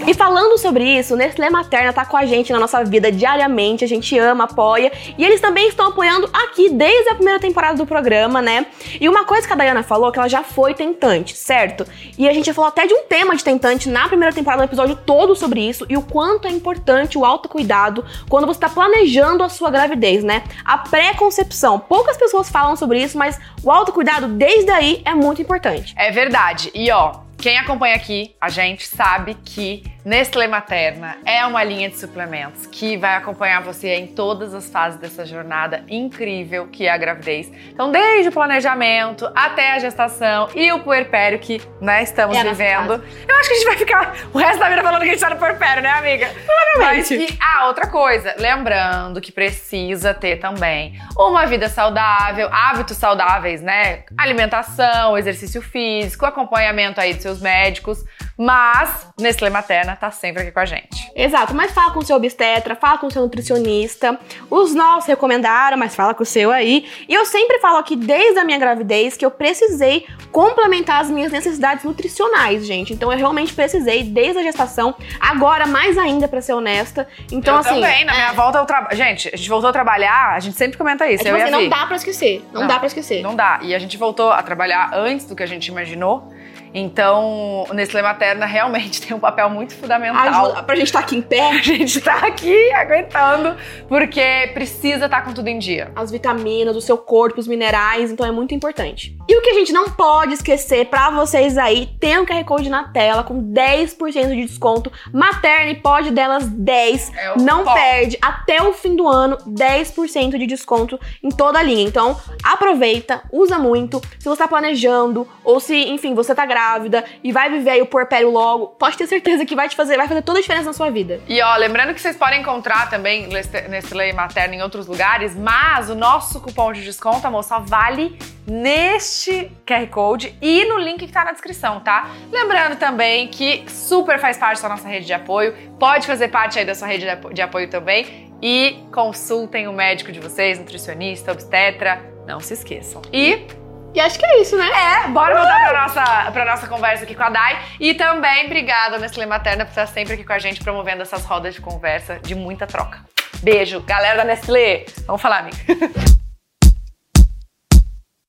[0.07, 3.87] E falando sobre isso, Nestlé Materna tá com a gente na nossa vida diariamente, a
[3.87, 8.41] gente ama, apoia, e eles também estão apoiando aqui desde a primeira temporada do programa,
[8.41, 8.65] né?
[8.99, 11.85] E uma coisa que a Dayana falou, que ela já foi tentante, certo?
[12.17, 14.65] E a gente já falou até de um tema de tentante na primeira temporada, um
[14.65, 19.43] episódio todo sobre isso, e o quanto é importante o autocuidado quando você tá planejando
[19.43, 20.43] a sua gravidez, né?
[20.65, 21.79] A pré-concepção.
[21.79, 25.93] Poucas pessoas falam sobre isso, mas o autocuidado desde aí é muito importante.
[25.95, 26.71] É verdade.
[26.73, 31.97] E ó, quem acompanha aqui a gente sabe que Nestlé Materna é uma linha de
[31.97, 36.97] suplementos que vai acompanhar você em todas as fases dessa jornada incrível que é a
[36.97, 37.51] gravidez.
[37.69, 43.03] Então, desde o planejamento até a gestação e o puerpério que né, estamos é vivendo.
[43.27, 45.19] Eu acho que a gente vai ficar o resto da vida falando que a gente
[45.19, 46.31] tá no puerpério, né, amiga?
[46.73, 47.15] Provavelmente.
[47.15, 54.03] E, ah, outra coisa, lembrando que precisa ter também uma vida saudável, hábitos saudáveis, né?
[54.17, 58.03] Alimentação, exercício físico, acompanhamento aí dos seus seus médicos,
[58.37, 61.11] mas Nestlé Materna tá sempre aqui com a gente.
[61.15, 64.19] Exato, mas fala com o seu obstetra, fala com o seu nutricionista.
[64.49, 66.89] Os nossos recomendaram, mas fala com o seu aí.
[67.07, 71.31] E eu sempre falo aqui desde a minha gravidez que eu precisei complementar as minhas
[71.31, 72.93] necessidades nutricionais, gente.
[72.93, 77.07] Então eu realmente precisei desde a gestação, agora mais ainda para ser honesta.
[77.31, 78.15] Então eu assim, também, na é...
[78.15, 78.95] minha volta eu trabalho.
[78.95, 81.27] Gente, a gente voltou a trabalhar, a gente sempre comenta isso.
[81.27, 82.45] É tipo assim, não dá para esquecer.
[82.51, 83.21] Não, não dá para esquecer.
[83.21, 83.59] Não dá.
[83.61, 86.31] E a gente voltou a trabalhar antes do que a gente imaginou.
[86.73, 90.45] Então, o Nestlé Materna realmente tem um papel muito fundamental.
[90.45, 91.51] Ajuda, pra gente estar tá aqui em pé.
[91.51, 93.55] A gente tá aqui aguentando,
[93.87, 95.91] porque precisa estar tá com tudo em dia.
[95.95, 99.15] As vitaminas, o seu corpo, os minerais, então é muito importante.
[99.27, 102.69] E o que a gente não pode esquecer pra vocês aí, tem um QR Code
[102.69, 104.91] na tela com 10% de desconto.
[105.13, 107.11] Materna e pode delas 10.
[107.15, 111.83] É não perde até o fim do ano 10% de desconto em toda a linha.
[111.83, 114.01] Então, aproveita, usa muito.
[114.19, 117.81] Se você tá planejando ou se, enfim, você tá grávida grávida e vai viver aí
[117.81, 120.65] o puerpério logo, pode ter certeza que vai te fazer, vai fazer toda a diferença
[120.65, 121.19] na sua vida.
[121.27, 125.95] E ó, lembrando que vocês podem encontrar também Nestlé Materna em outros lugares, mas o
[125.95, 131.25] nosso cupom de desconto, amor, só vale neste QR Code e no link que tá
[131.25, 132.09] na descrição, tá?
[132.31, 136.65] Lembrando também que super faz parte da nossa rede de apoio, pode fazer parte aí
[136.65, 142.39] da sua rede de apoio também e consultem o médico de vocês, nutricionista, obstetra, não
[142.39, 143.01] se esqueçam.
[143.13, 143.45] E
[143.93, 144.69] e acho que é isso, né?
[144.69, 147.61] É, bora voltar pra nossa, pra nossa conversa aqui com a Dai.
[147.79, 151.55] E também, obrigada, Nestlé Materna, por estar sempre aqui com a gente, promovendo essas rodas
[151.55, 153.05] de conversa de muita troca.
[153.43, 154.85] Beijo, galera da Nestlé.
[155.05, 155.57] Vamos falar, amiga.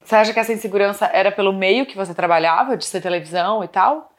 [0.04, 3.68] Você acha que essa insegurança era pelo meio que você trabalhava, de ser televisão e
[3.68, 4.12] tal?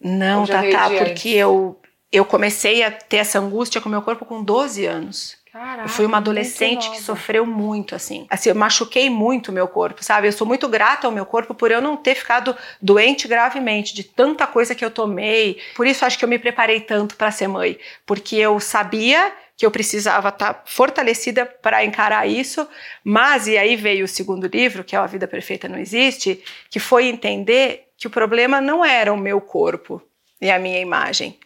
[0.00, 1.78] Não, Tatá, tá, porque eu,
[2.10, 5.35] eu comecei a ter essa angústia com o meu corpo com 12 anos.
[5.56, 8.26] Caraca, Eu fui uma adolescente que sofreu muito, assim.
[8.28, 10.28] Assim, eu machuquei muito o meu corpo, sabe?
[10.28, 14.04] Eu sou muito grata ao meu corpo por eu não ter ficado doente gravemente de
[14.04, 15.58] tanta coisa que eu tomei.
[15.74, 19.64] Por isso acho que eu me preparei tanto para ser mãe, porque eu sabia que
[19.64, 22.68] eu precisava estar fortalecida para encarar isso,
[23.02, 26.78] mas e aí veio o segundo livro, que é A Vida Perfeita Não Existe, que
[26.78, 30.02] foi entender que o problema não era o meu corpo
[30.38, 31.38] e a minha imagem.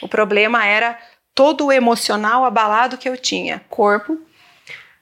[0.00, 0.96] O problema era
[1.38, 3.62] todo o emocional abalado que eu tinha.
[3.70, 4.18] corpo.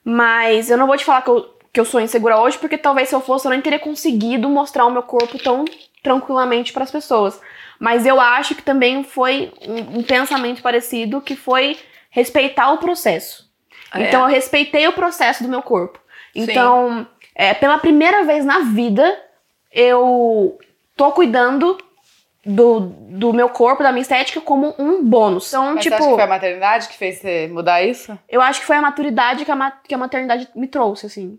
[0.05, 3.09] Mas eu não vou te falar que eu, que eu sou insegura hoje, porque talvez
[3.09, 5.65] se eu fosse, eu nem teria conseguido mostrar o meu corpo tão
[6.03, 7.41] tranquilamente para as pessoas.
[7.81, 11.79] Mas eu acho que também foi um, um pensamento parecido, que foi
[12.11, 13.51] respeitar o processo.
[13.95, 14.03] É.
[14.03, 15.99] Então eu respeitei o processo do meu corpo.
[16.35, 19.19] Então, é, pela primeira vez na vida,
[19.73, 20.59] eu
[20.95, 21.79] tô cuidando
[22.47, 25.49] do, do meu corpo, da minha estética, como um bônus.
[25.49, 25.97] Então, Mas tipo.
[25.97, 28.17] você acha que foi a maternidade que fez você mudar isso?
[28.29, 31.39] Eu acho que foi a maturidade que a, ma- que a maternidade me trouxe, assim.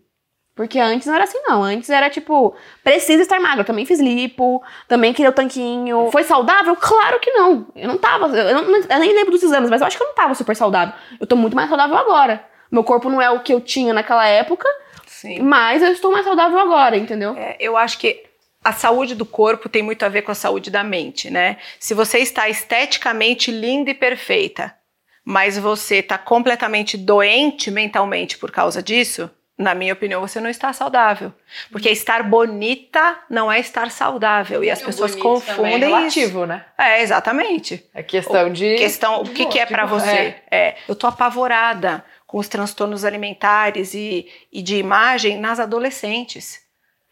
[0.55, 1.63] Porque antes não era assim, não.
[1.63, 3.61] Antes era tipo, precisa estar magra.
[3.61, 6.09] Eu também fiz lipo, também queria o tanquinho.
[6.11, 6.75] Foi saudável?
[6.75, 7.67] Claro que não.
[7.75, 8.25] Eu não tava.
[8.35, 10.55] Eu, não- eu nem lembro dos exames, mas eu acho que eu não tava super
[10.55, 10.95] saudável.
[11.21, 12.43] Eu tô muito mais saudável agora.
[12.71, 14.67] Meu corpo não é o que eu tinha naquela época,
[15.05, 15.39] Sim.
[15.41, 17.33] mas eu estou mais saudável agora, entendeu?
[17.37, 18.23] É, eu acho que
[18.63, 21.57] a saúde do corpo tem muito a ver com a saúde da mente, né?
[21.79, 24.75] Se você está esteticamente linda e perfeita,
[25.23, 30.71] mas você está completamente doente mentalmente por causa disso, na minha opinião, você não está
[30.71, 31.33] saudável.
[31.71, 34.63] Porque estar bonita não é estar saudável.
[34.63, 35.87] E as pessoas confundem é isso.
[35.87, 36.63] relativo, né?
[36.77, 37.83] É, exatamente.
[37.93, 38.75] É questão de.
[38.75, 40.35] Questão, o que, que é de para você?
[40.51, 46.66] É, eu tô apavorada com os transtornos alimentares e, e de imagem nas adolescentes.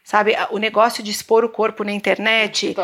[0.06, 2.76] Sabe, o negócio de expor o corpo na internet,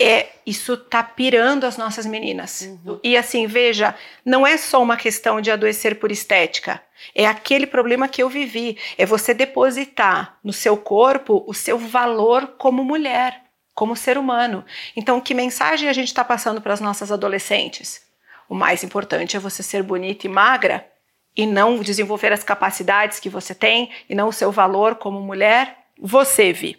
[0.00, 2.66] é isso tá pirando as nossas meninas.
[3.04, 6.82] E assim, veja, não é só uma questão de adoecer por estética.
[7.14, 8.78] É aquele problema que eu vivi.
[8.96, 13.42] É você depositar no seu corpo o seu valor como mulher,
[13.74, 14.64] como ser humano.
[14.96, 18.00] Então, que mensagem a gente está passando para as nossas adolescentes?
[18.48, 20.90] O mais importante é você ser bonita e magra
[21.36, 25.81] e não desenvolver as capacidades que você tem e não o seu valor como mulher.
[26.02, 26.76] Você, Vi.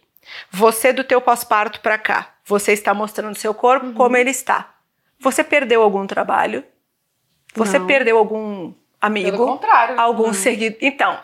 [0.51, 2.35] Você do teu pós-parto para cá.
[2.45, 4.75] Você está mostrando seu corpo como ele está.
[5.19, 6.63] Você perdeu algum trabalho?
[7.55, 7.87] Você Não.
[7.87, 9.31] perdeu algum amigo?
[9.31, 9.99] Pelo contrário.
[9.99, 10.77] algum seguidor.
[10.81, 11.17] Então,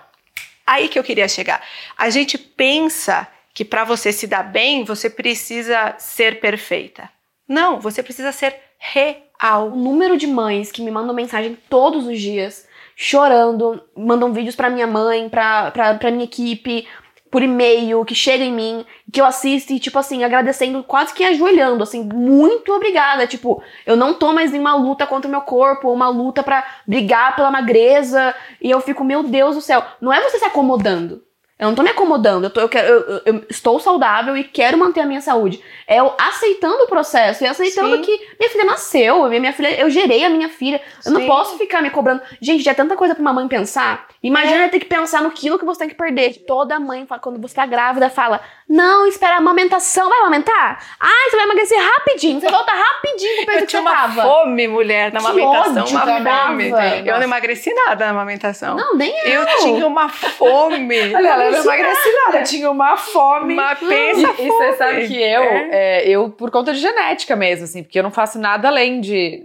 [0.66, 1.62] aí que eu queria chegar.
[1.98, 7.10] A gente pensa que para você se dar bem, você precisa ser perfeita.
[7.48, 9.68] Não, você precisa ser real.
[9.68, 14.70] O número de mães que me mandam mensagem todos os dias, chorando, mandam vídeos pra
[14.70, 16.88] minha mãe, pra minha equipe,
[17.32, 21.24] por e-mail, que chega em mim, que eu assisto e, tipo assim, agradecendo, quase que
[21.24, 23.28] ajoelhando, assim, muito obrigada.
[23.28, 26.64] Tipo, eu não tô mais em uma luta contra o meu corpo, uma luta pra
[26.88, 31.24] brigar pela magreza, e eu fico, meu Deus do céu, não é você se acomodando.
[31.60, 34.78] Eu não tô me acomodando, eu, tô, eu, quero, eu- eu- estou saudável e quero
[34.78, 35.62] manter a minha saúde.
[35.86, 38.02] É eu aceitando o processo e aceitando Sim.
[38.02, 40.80] que minha filha nasceu, minha, minha filha, eu gerei a minha filha.
[41.06, 42.22] Eu não posso ficar me cobrando.
[42.42, 44.08] Gente, já é tanta coisa pra uma mãe pensar.
[44.24, 46.46] Imagina ter que pensar no quilo que você tem que perder.
[46.48, 50.08] Toda mãe, quando você tá grávida, fala: Não, espera a amamentação.
[50.10, 50.82] Vai amamentar?
[51.00, 52.40] Ai, você vai emagrecer rapidinho.
[52.40, 54.22] Você volta rapidinho pro peso Eu que tinha você uma tava.
[54.22, 55.84] fome, mulher, na amamentação.
[55.84, 56.70] ódio Uma fome.
[57.06, 58.76] Eu não emagreci nada na amamentação.
[58.78, 59.42] Não, nem eu.
[59.42, 61.00] Eu tinha uma fome.
[61.16, 63.54] Olha, ela não emagreci nada, tinha uma fome.
[63.54, 65.70] Uma E, pensa e você sabe que eu, É.
[65.72, 69.44] é, eu, por conta de genética mesmo, assim, porque eu não faço nada além de,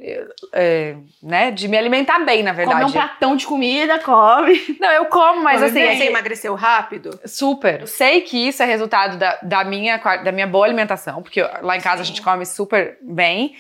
[0.53, 2.81] é, né, de me alimentar bem, na verdade.
[2.81, 4.77] Come um pratão de comida, come.
[4.81, 5.89] Não, eu como, mas Come assim, bem.
[5.89, 7.19] é você emagreceu rápido?
[7.25, 7.81] Super.
[7.83, 11.77] Eu sei que isso é resultado da, da, minha, da minha boa alimentação, porque lá
[11.77, 13.55] em casa a gente come super bem.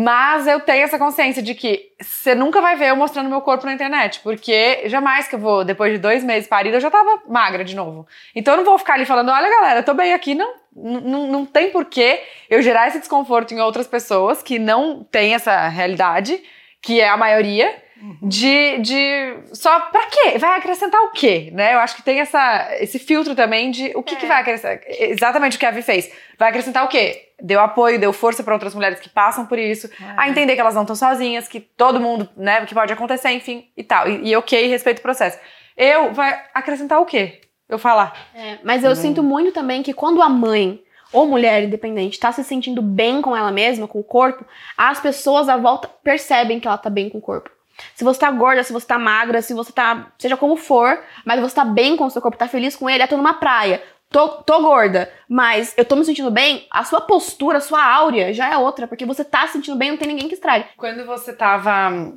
[0.00, 3.66] Mas eu tenho essa consciência de que você nunca vai ver eu mostrando meu corpo
[3.66, 7.20] na internet, porque jamais que eu vou, depois de dois meses parida, eu já tava
[7.28, 8.06] magra de novo.
[8.32, 10.54] Então eu não vou ficar ali falando, olha galera, eu tô bem aqui, não.
[10.72, 15.66] Não, não tem porquê eu gerar esse desconforto em outras pessoas que não têm essa
[15.66, 16.40] realidade,
[16.80, 17.74] que é a maioria,
[18.22, 19.34] de, de.
[19.52, 20.38] Só pra quê?
[20.38, 21.50] Vai acrescentar o quê?
[21.52, 21.74] Né?
[21.74, 24.78] Eu acho que tem essa, esse filtro também de o que, que vai acrescentar.
[24.86, 26.08] Exatamente o que a Vi fez.
[26.38, 27.27] Vai acrescentar o quê?
[27.40, 30.74] Deu apoio, deu força pra outras mulheres que passam por isso, a entender que elas
[30.74, 34.08] não estão sozinhas, que todo mundo, né, que pode acontecer, enfim, e tal.
[34.08, 35.38] E, e ok, respeito o processo.
[35.76, 37.40] Eu, vai acrescentar o quê?
[37.68, 38.16] Eu falar.
[38.34, 42.42] É, mas eu sinto muito também que quando a mãe ou mulher independente tá se
[42.44, 44.44] sentindo bem com ela mesma, com o corpo,
[44.76, 47.50] as pessoas à volta percebem que ela tá bem com o corpo.
[47.94, 50.10] Se você tá gorda, se você tá magra, se você tá.
[50.18, 53.02] seja como for, mas você tá bem com o seu corpo, tá feliz com ele,
[53.02, 53.82] eu tô numa praia.
[54.10, 58.32] Tô, tô gorda, mas eu tô me sentindo bem, a sua postura, a sua áurea
[58.32, 60.64] já é outra, porque você tá se sentindo bem, não tem ninguém que estrague.
[60.78, 62.14] Quando você tava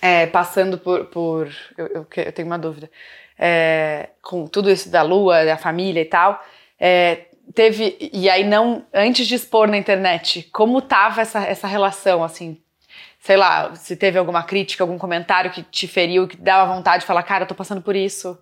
[0.00, 1.06] é, passando por.
[1.06, 2.90] por eu, eu, eu tenho uma dúvida.
[3.38, 6.42] É, com tudo isso da lua, da família e tal,
[6.78, 7.96] é, teve.
[8.12, 8.84] E aí, não.
[8.92, 12.60] Antes de expor na internet, como tava essa, essa relação, assim?
[13.20, 17.06] Sei lá, se teve alguma crítica, algum comentário que te feriu, que dava vontade de
[17.06, 18.38] falar, cara, eu tô passando por isso.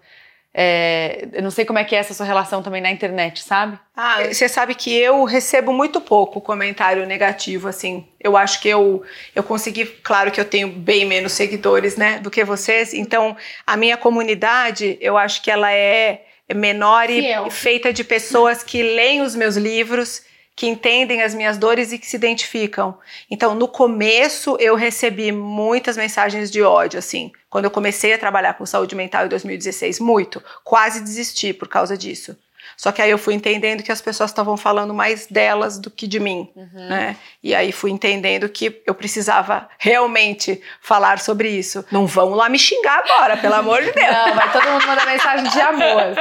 [0.58, 3.78] É, eu não sei como é que é essa sua relação também na internet, sabe?
[3.94, 8.08] Ah, você sabe que eu recebo muito pouco comentário negativo, assim.
[8.18, 9.02] Eu acho que eu,
[9.34, 12.94] eu consegui, claro que eu tenho bem menos seguidores, né, do que vocês.
[12.94, 13.36] Então,
[13.66, 19.20] a minha comunidade, eu acho que ela é menor e feita de pessoas que leem
[19.20, 20.22] os meus livros
[20.56, 22.96] que entendem as minhas dores e que se identificam.
[23.30, 27.30] Então, no começo, eu recebi muitas mensagens de ódio, assim.
[27.56, 30.44] Quando eu comecei a trabalhar com saúde mental em 2016, muito.
[30.62, 32.36] Quase desisti por causa disso.
[32.76, 36.06] Só que aí eu fui entendendo que as pessoas estavam falando mais delas do que
[36.06, 36.86] de mim, uhum.
[36.86, 37.16] né?
[37.42, 41.82] E aí fui entendendo que eu precisava realmente falar sobre isso.
[41.90, 44.06] Não vão lá me xingar agora, pelo amor de Deus.
[44.06, 46.14] Não, vai todo mundo mandar mensagem de amor.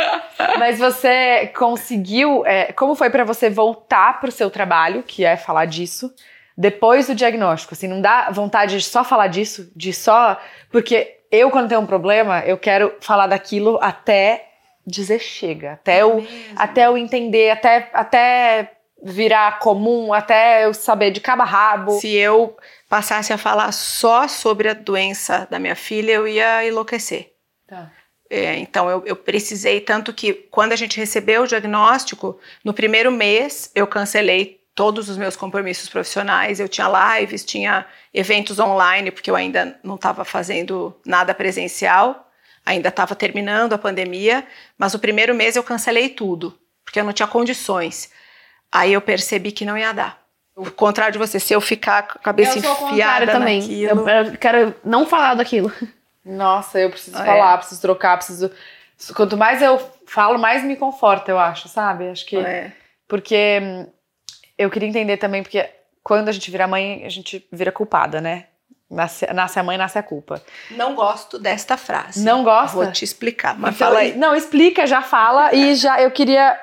[0.58, 5.66] Mas você conseguiu, é, como foi para você voltar pro seu trabalho, que é falar
[5.66, 6.14] disso?
[6.58, 10.40] Depois do diagnóstico, assim, não dá vontade de só falar disso, de só.
[10.72, 14.50] Porque eu, quando tenho um problema, eu quero falar daquilo até
[14.86, 18.72] dizer chega, até, é eu, até eu entender, até, até
[19.04, 22.00] virar comum, até eu saber de cabo a rabo.
[22.00, 22.56] Se eu
[22.88, 27.34] passasse a falar só sobre a doença da minha filha, eu ia enlouquecer.
[27.68, 27.92] Tá.
[28.30, 33.12] É, então eu, eu, precisei tanto que quando a gente recebeu o diagnóstico, no primeiro
[33.12, 36.60] mês eu cancelei todos os meus compromissos profissionais.
[36.60, 42.26] Eu tinha lives, tinha eventos online, porque eu ainda não estava fazendo nada presencial
[42.66, 44.46] ainda estava terminando a pandemia,
[44.78, 48.12] mas o primeiro mês eu cancelei tudo, porque eu não tinha condições.
[48.72, 50.20] Aí eu percebi que não ia dar.
[50.56, 53.60] O contrário de você, se eu ficar com a cabeça eu enfiada também.
[53.60, 54.10] Naquilo...
[54.10, 55.72] Eu, eu quero não falar daquilo.
[56.26, 57.26] Nossa, eu preciso é.
[57.26, 58.50] falar, preciso trocar, preciso.
[59.14, 62.10] Quanto mais eu falo, mais me conforta, eu acho, sabe?
[62.10, 62.38] Acho que.
[62.38, 62.72] É.
[63.08, 63.88] Porque hum,
[64.58, 65.70] eu queria entender também, porque
[66.04, 68.46] quando a gente vira mãe, a gente vira culpada, né?
[68.90, 70.42] Nasce, nasce, a mãe, nasce a culpa.
[70.72, 72.24] Não gosto desta frase.
[72.24, 72.78] Não gosta?
[72.78, 74.16] Vou te explicar, mas então, fala aí.
[74.16, 75.54] Não, explica, já fala.
[75.54, 76.60] e já eu queria.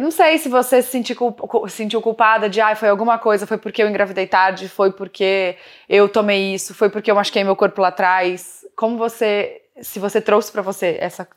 [0.00, 1.36] Não sei se você se sentiu,
[1.68, 5.56] sentiu culpada de, ah, foi alguma coisa, foi porque eu engravidei tarde, foi porque
[5.88, 8.64] eu tomei isso, foi porque eu machuquei meu corpo lá atrás.
[8.76, 11.28] Como você, se você trouxe para você essa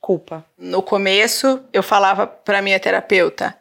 [0.00, 0.44] culpa?
[0.56, 3.56] No começo, eu falava para minha terapeuta,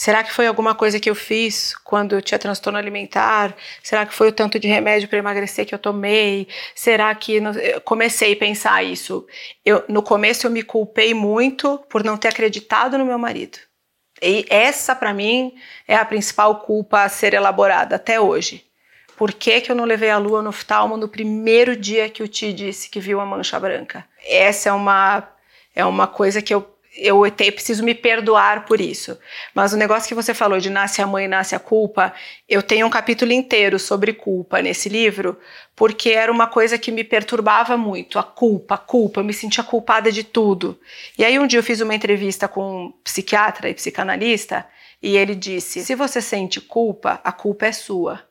[0.00, 3.52] Será que foi alguma coisa que eu fiz quando eu tinha transtorno alimentar?
[3.82, 6.46] Será que foi o tanto de remédio para emagrecer que eu tomei?
[6.72, 9.26] Será que eu comecei a pensar isso?
[9.64, 13.58] Eu, no começo eu me culpei muito por não ter acreditado no meu marido.
[14.22, 15.52] E essa para mim
[15.88, 18.64] é a principal culpa a ser elaborada até hoje.
[19.16, 22.28] Por que, que eu não levei a lua no oftalmo no primeiro dia que o
[22.28, 24.06] Ti disse que viu a mancha branca?
[24.24, 25.28] Essa é uma
[25.74, 29.16] é uma coisa que eu eu até preciso me perdoar por isso.
[29.54, 32.12] Mas o negócio que você falou de nasce a mãe, nasce a culpa,
[32.48, 35.38] eu tenho um capítulo inteiro sobre culpa nesse livro,
[35.76, 39.62] porque era uma coisa que me perturbava muito, a culpa, a culpa, eu me sentia
[39.62, 40.78] culpada de tudo.
[41.16, 44.66] E aí um dia eu fiz uma entrevista com um psiquiatra e psicanalista,
[45.00, 48.24] e ele disse: "Se você sente culpa, a culpa é sua".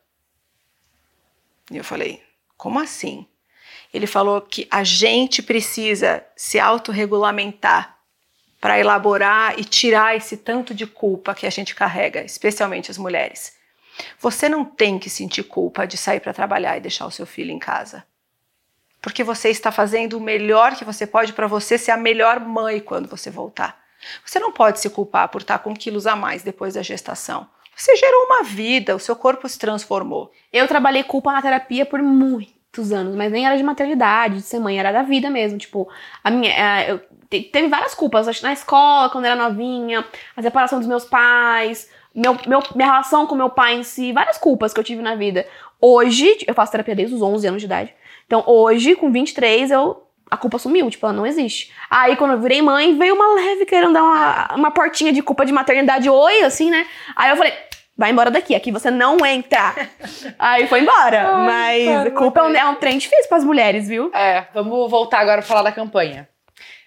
[1.70, 2.22] E eu falei:
[2.56, 3.26] "Como assim?"
[3.92, 7.97] Ele falou que a gente precisa se autorregulamentar
[8.60, 13.56] para elaborar e tirar esse tanto de culpa que a gente carrega, especialmente as mulheres.
[14.20, 17.50] Você não tem que sentir culpa de sair para trabalhar e deixar o seu filho
[17.50, 18.04] em casa.
[19.00, 22.80] Porque você está fazendo o melhor que você pode para você ser a melhor mãe
[22.80, 23.80] quando você voltar.
[24.24, 27.48] Você não pode se culpar por estar com quilos a mais depois da gestação.
[27.76, 30.32] Você gerou uma vida, o seu corpo se transformou.
[30.52, 32.02] Eu trabalhei culpa na terapia por
[32.68, 35.58] muitos anos, mas nem era de maternidade, de ser mãe, era da vida mesmo.
[35.58, 35.88] Tipo,
[36.22, 38.28] a minha, é, eu teve várias culpas.
[38.28, 40.04] Acho na escola, quando era novinha,
[40.36, 44.38] a separação dos meus pais, meu, meu, minha relação com meu pai em si, várias
[44.38, 45.46] culpas que eu tive na vida.
[45.80, 47.94] Hoje, eu faço terapia desde os 11 anos de idade.
[48.26, 51.72] Então, hoje, com 23, eu a culpa sumiu, tipo, ela não existe.
[51.88, 55.46] Aí, quando eu virei mãe, veio uma leve querendo dar uma, uma portinha de culpa
[55.46, 56.86] de maternidade, oi, assim, né?
[57.16, 57.54] Aí eu falei,
[57.98, 59.74] vai embora daqui, aqui você não entra.
[60.38, 61.34] Aí foi embora.
[61.34, 61.44] Ai,
[61.84, 64.10] Mas culpa é um, é um trem difícil para as mulheres, viu?
[64.14, 66.28] É, vamos voltar agora pra falar da campanha.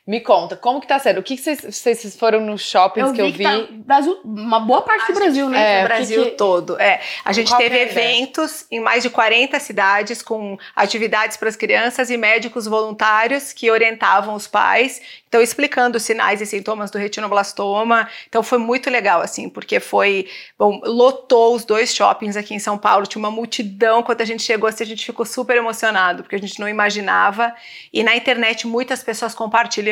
[0.07, 1.19] Me conta, como que tá sendo?
[1.19, 3.77] O que, que vocês, vocês foram nos shoppings Eu que vi eu que vi?
[3.77, 5.79] tá Brasil, uma boa parte do Brasil, né?
[5.79, 6.79] É, que Brasil que- todo.
[6.81, 11.37] É, a gente Qual teve que é eventos em mais de 40 cidades com atividades
[11.37, 16.47] para as crianças e médicos voluntários que orientavam os pais, então explicando os sinais e
[16.47, 18.09] sintomas do retinoblastoma.
[18.27, 20.27] Então foi muito legal assim, porque foi,
[20.57, 24.41] bom, lotou os dois shoppings aqui em São Paulo, tinha uma multidão quando a gente
[24.41, 27.53] chegou, assim, a gente ficou super emocionado, porque a gente não imaginava.
[27.93, 29.90] E na internet muitas pessoas compartilhando.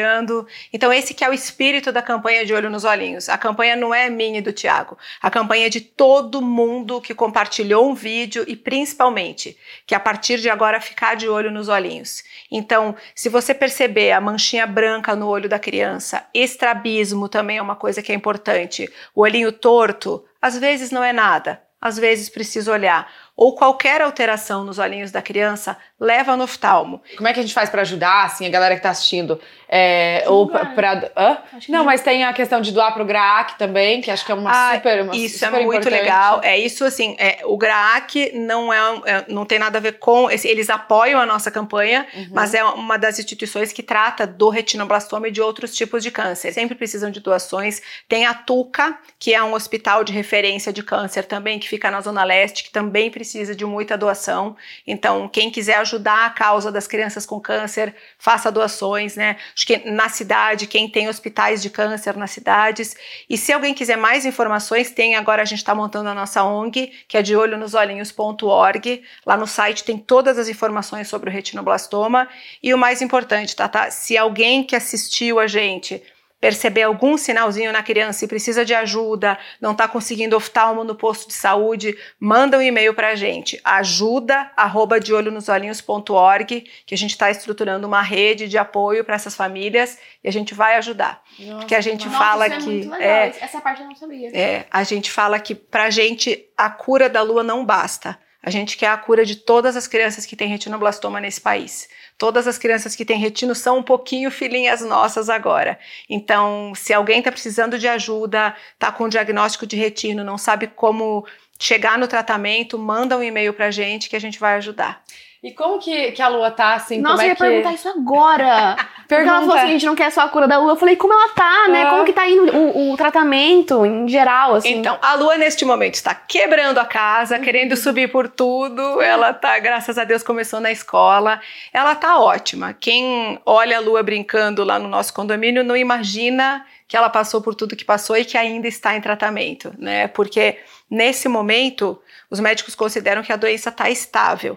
[0.73, 3.29] Então esse que é o espírito da campanha de Olho nos Olhinhos.
[3.29, 4.97] A campanha não é minha e do Tiago.
[5.21, 10.39] A campanha é de todo mundo que compartilhou um vídeo e principalmente que a partir
[10.39, 12.23] de agora ficar de olho nos olhinhos.
[12.51, 17.75] Então, se você perceber a manchinha branca no olho da criança, estrabismo também é uma
[17.75, 18.91] coisa que é importante.
[19.13, 23.11] O olhinho torto, às vezes não é nada, às vezes precisa olhar.
[23.41, 27.01] Ou qualquer alteração nos olhinhos da criança, leva no oftalmo.
[27.15, 29.39] Como é que a gente faz pra ajudar, assim, a galera que tá assistindo?
[29.71, 34.11] É, ou que Não, já- mas tem a questão de doar pro GRAAC também, que
[34.11, 36.01] acho que é uma Ah, super uma Isso é super muito importante.
[36.01, 36.41] legal.
[36.43, 40.29] É isso assim, é, o GRAAC não é, é- não tem nada a ver com
[40.29, 42.27] esse- eles apoiam a nossa campanha, Uhum.
[42.31, 46.51] mas é uma das instituições que trata do retinoblastoma e de outros tipos de câncer.
[46.51, 47.81] Sempre precisam de doações.
[48.09, 52.01] Tem a Tuca, que é um hospital de referência de câncer também que fica na
[52.01, 54.55] zona leste, que também precisa de muita doação.
[54.85, 59.37] Então, quem quiser ajudar a causa das crianças com câncer, faça doações, né?
[59.55, 62.95] Acho que na cidade, quem tem hospitais de câncer nas cidades.
[63.29, 66.91] E se alguém quiser mais informações, tem agora a gente está montando a nossa ONG,
[67.07, 69.03] que é de olho nos olhinhos.org.
[69.25, 72.27] Lá no site tem todas as informações sobre o retinoblastoma.
[72.61, 73.91] E o mais importante, tá, tá?
[73.91, 76.01] Se alguém que assistiu a gente
[76.39, 81.27] perceber algum sinalzinho na criança e precisa de ajuda, não está conseguindo oftalmo no posto
[81.27, 86.95] de saúde, manda um e-mail para a gente, ajuda arroba de olho nos olhinhos.org, que
[86.95, 90.75] a gente está estruturando uma rede de apoio para essas famílias e a gente vai
[90.77, 91.21] ajudar.
[91.39, 92.05] Nossa, Porque a gente.
[92.05, 94.29] Nossa, fala é que é, Essa parte eu não sabia.
[94.33, 98.17] é, a gente fala que pra gente a cura da lua não basta.
[98.41, 101.89] A gente quer a cura de todas as crianças que têm retinoblastoma nesse país.
[102.17, 105.77] Todas as crianças que têm retino são um pouquinho filhinhas nossas agora.
[106.09, 110.67] Então, se alguém está precisando de ajuda, está com um diagnóstico de retino, não sabe
[110.67, 111.25] como
[111.59, 115.03] chegar no tratamento, manda um e-mail pra gente que a gente vai ajudar.
[115.41, 117.41] E como que, que a Lua tá, assim, Nossa, como eu é ia que...
[117.41, 118.75] perguntar isso agora.
[119.09, 119.57] Porque ela falou Pergunta.
[119.57, 120.73] assim, a gente não quer só a cura da lua.
[120.73, 121.83] Eu falei, como ela tá, né?
[121.83, 121.89] Ah.
[121.89, 124.69] Como que tá indo o, o tratamento em geral, assim?
[124.69, 129.01] Então, a Lua neste momento está quebrando a casa, querendo subir por tudo.
[129.01, 131.41] Ela tá, graças a Deus, começou na escola.
[131.73, 132.71] Ela tá ótima.
[132.71, 137.55] Quem olha a Lua brincando lá no nosso condomínio não imagina que ela passou por
[137.55, 140.07] tudo que passou e que ainda está em tratamento, né?
[140.07, 140.59] Porque
[140.89, 144.55] nesse momento os médicos consideram que a doença está estável.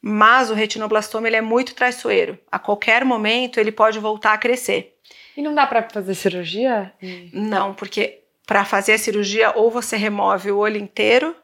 [0.00, 2.38] Mas o retinoblastoma ele é muito traiçoeiro.
[2.50, 4.96] A qualquer momento ele pode voltar a crescer.
[5.36, 6.92] E não dá pra fazer cirurgia?
[7.32, 11.36] Não, porque para fazer a cirurgia ou você remove o olho inteiro,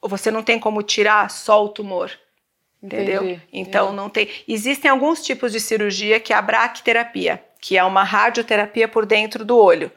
[0.00, 2.10] ou você não tem como tirar só o tumor.
[2.82, 3.24] Entendeu?
[3.24, 3.96] Entendi, Então entendi.
[3.96, 4.28] não tem.
[4.46, 9.42] Existem alguns tipos de cirurgia que é a braquiterapia, que é uma radioterapia por dentro
[9.42, 9.90] do olho.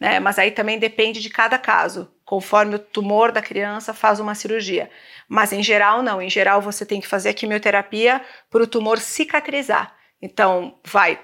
[0.00, 0.18] Né?
[0.18, 2.10] Mas aí também depende de cada caso.
[2.24, 4.90] Conforme o tumor da criança faz uma cirurgia.
[5.28, 6.22] Mas em geral, não.
[6.22, 8.20] Em geral, você tem que fazer a quimioterapia
[8.50, 9.94] para o tumor cicatrizar.
[10.22, 11.18] Então, vai,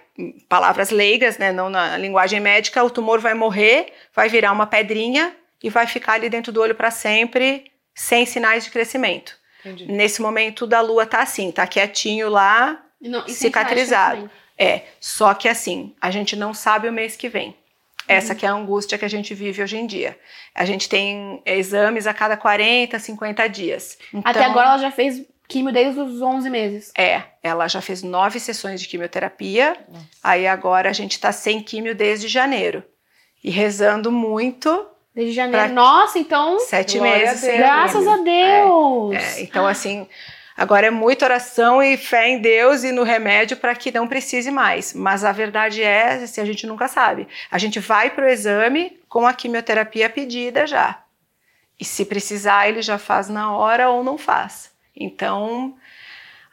[0.48, 5.34] palavras leigas, né, não na linguagem médica, o tumor vai morrer, vai virar uma pedrinha
[5.62, 9.36] e vai ficar ali dentro do olho para sempre, sem sinais de crescimento.
[9.60, 9.90] Entendi.
[9.90, 14.30] Nesse momento da lua tá assim, tá quietinho lá, não- cicatrizado.
[14.58, 14.82] é.
[15.00, 17.54] Só que assim, a gente não sabe o mês que vem.
[18.08, 20.18] Essa que é a angústia que a gente vive hoje em dia.
[20.54, 23.98] A gente tem é, exames a cada 40, 50 dias.
[24.24, 26.92] Até Então, agora ela já fez químio desde os 11 meses.
[26.96, 29.76] É, ela já fez nove sessões de quimioterapia,
[30.22, 32.82] aí agora a gente tá sem químio desde janeiro.
[33.42, 35.66] E rezando muito, Desde janeiro.
[35.66, 36.58] Pra- Nossa, então.
[36.60, 37.56] sete Glória meses a.
[37.56, 39.14] Graças a Deus.
[39.16, 40.06] É, então, assim,
[40.56, 44.50] agora é muita oração e fé em Deus e no remédio para que não precise
[44.50, 44.94] mais.
[44.94, 47.28] Mas a verdade é, assim, a gente nunca sabe.
[47.50, 51.02] A gente vai para o exame com a quimioterapia pedida já.
[51.78, 54.70] E se precisar, ele já faz na hora ou não faz.
[54.94, 55.76] Então,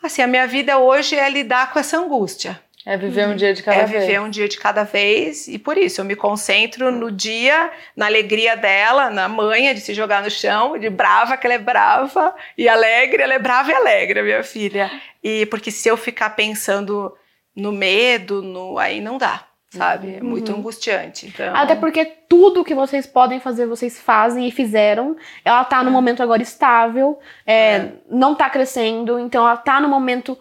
[0.02, 2.62] assim, a minha vida hoje é lidar com essa angústia.
[2.86, 4.06] É viver um dia de cada é vez.
[4.06, 8.08] viver um dia de cada vez e por isso eu me concentro no dia, na
[8.08, 12.36] alegria dela, na manha de se jogar no chão, de brava que ela é brava
[12.58, 14.92] e alegre, ela é brava e alegre, a minha filha.
[15.24, 17.14] E porque se eu ficar pensando
[17.56, 20.16] no medo, no aí não dá, sabe?
[20.16, 20.58] É muito Uhum.
[20.60, 21.28] angustiante.
[21.28, 25.16] Então, Até porque tudo que vocês podem fazer, vocês fazem e fizeram.
[25.46, 30.38] Ela tá no momento agora estável, é, não tá crescendo, então ela tá no momento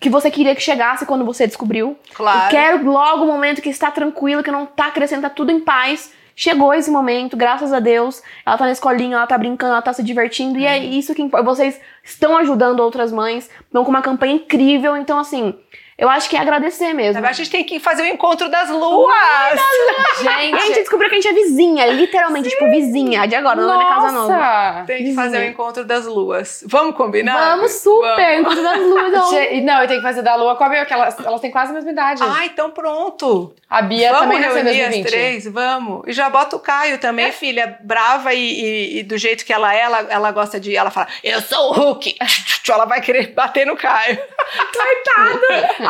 [0.00, 1.96] que você queria que chegasse quando você descobriu.
[2.14, 2.46] Claro.
[2.46, 5.60] Eu quero logo o momento que está tranquilo, que não tá crescendo, tá tudo em
[5.60, 6.12] paz.
[6.34, 8.22] Chegou esse momento, graças a Deus.
[8.46, 10.58] Ela tá na escolinha, ela tá brincando, ela tá se divertindo.
[10.58, 11.44] E é isso que importa.
[11.44, 14.96] Vocês estão ajudando outras mães, estão com uma campanha incrível.
[14.96, 15.54] Então, assim,
[16.00, 17.24] eu acho que é agradecer mesmo.
[17.24, 19.14] A gente tem que fazer o encontro das luas.
[20.20, 23.26] Gente, a gente descobriu que a gente é vizinha, literalmente, tipo, vizinha.
[23.26, 24.32] De agora, não é casa nova.
[24.34, 24.84] Nossa!
[24.86, 26.62] Tem que fazer o encontro das luas.
[26.66, 27.56] Vamos combinar?
[27.56, 28.58] Vamos super, Vamos.
[28.58, 29.30] enquanto das ó.
[29.30, 31.50] Che- Não, eu tenho que fazer da Lua com a Bia, que elas, elas têm
[31.50, 32.22] quase a mesma idade.
[32.22, 33.54] Ah, então pronto.
[33.68, 35.10] a Bia vamos também nasceu em reunir as 2020.
[35.10, 36.02] três, vamos.
[36.06, 39.74] E já bota o Caio também, filha, brava e, e- e do jeito que ela
[39.74, 40.76] é, ela, ela gosta de.
[40.76, 42.16] Ela fala, eu sou o Hulk.
[42.70, 44.16] ela vai querer bater no Caio.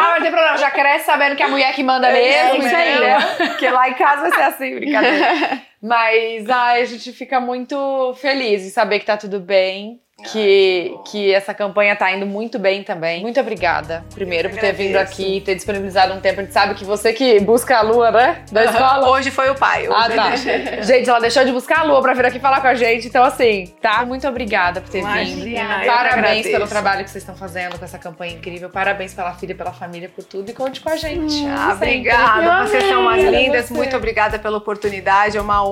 [0.00, 2.12] Ah, mas tem problema, já cresce sabendo que a mulher que manda É
[2.52, 3.18] mesmo, entendeu?
[3.48, 5.62] Porque lá em casa vai ser assim, brincadeira.
[5.82, 10.00] Mas ai, a gente fica muito feliz em saber que tá tudo bem.
[10.30, 13.22] Que, que essa campanha tá indo muito bem também.
[13.22, 16.40] Muito obrigada, primeiro, por que ter vindo aqui, ter disponibilizado um tempo.
[16.40, 18.44] A gente sabe que você que busca a lua, né?
[18.52, 19.08] Da escola.
[19.08, 19.88] Hoje foi o pai.
[19.88, 20.36] Hoje Ah, tá.
[20.82, 23.06] Gente, ela deixou de buscar a lua pra vir aqui falar com a gente.
[23.06, 24.04] Então, assim, tá?
[24.04, 25.80] Muito obrigada por ter Imagina, vindo.
[25.80, 28.68] que Parabéns pelo trabalho que vocês estão fazendo com essa campanha incrível.
[28.68, 30.50] Parabéns pela filha, pela família, por tudo.
[30.50, 31.46] E conte com a gente.
[31.46, 31.88] Ah, Sempre.
[31.88, 32.66] obrigada.
[32.66, 33.44] Vocês são umas amei.
[33.44, 33.70] lindas.
[33.70, 35.38] Muito obrigada pela oportunidade.
[35.38, 35.69] É uma honra.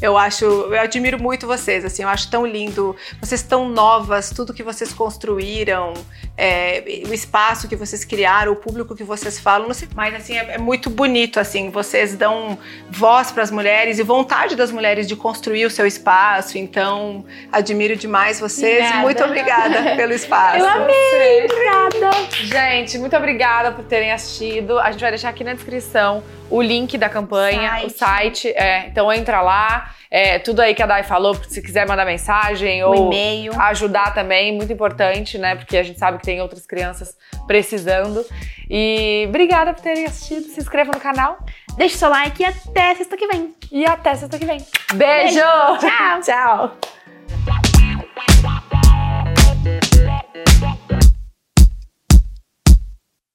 [0.00, 1.84] Eu acho, eu admiro muito vocês.
[1.84, 2.94] Assim, eu acho tão lindo.
[3.20, 4.30] Vocês estão novas.
[4.30, 5.92] Tudo que vocês construíram,
[6.36, 9.66] é, o espaço que vocês criaram, o público que vocês falam.
[9.66, 11.40] Não sei, mas assim é, é muito bonito.
[11.40, 12.58] Assim, vocês dão
[12.90, 16.58] voz para as mulheres e vontade das mulheres de construir o seu espaço.
[16.58, 18.78] Então, admiro demais vocês.
[18.78, 19.02] Obrigada.
[19.02, 20.58] Muito obrigada pelo espaço.
[20.58, 22.10] Eu amei, obrigada.
[22.30, 24.78] Gente, muito obrigada por terem assistido.
[24.78, 27.86] A gente vai deixar aqui na descrição o link da campanha, Site.
[27.86, 28.48] o site.
[28.48, 29.90] É, então entra lá.
[30.10, 33.52] É, tudo aí que a Dai falou, se quiser mandar mensagem ou e-mail.
[33.60, 35.54] ajudar também, muito importante, né?
[35.54, 38.24] Porque a gente sabe que tem outras crianças precisando.
[38.70, 40.44] E obrigada por terem assistido.
[40.44, 41.38] Se inscreva no canal
[41.78, 43.54] Deixa o seu like e até sexta que vem.
[43.70, 44.58] e até sexta que vem.
[44.94, 45.38] Beijo!
[45.38, 46.20] Tchau.
[46.76, 46.78] Tchau!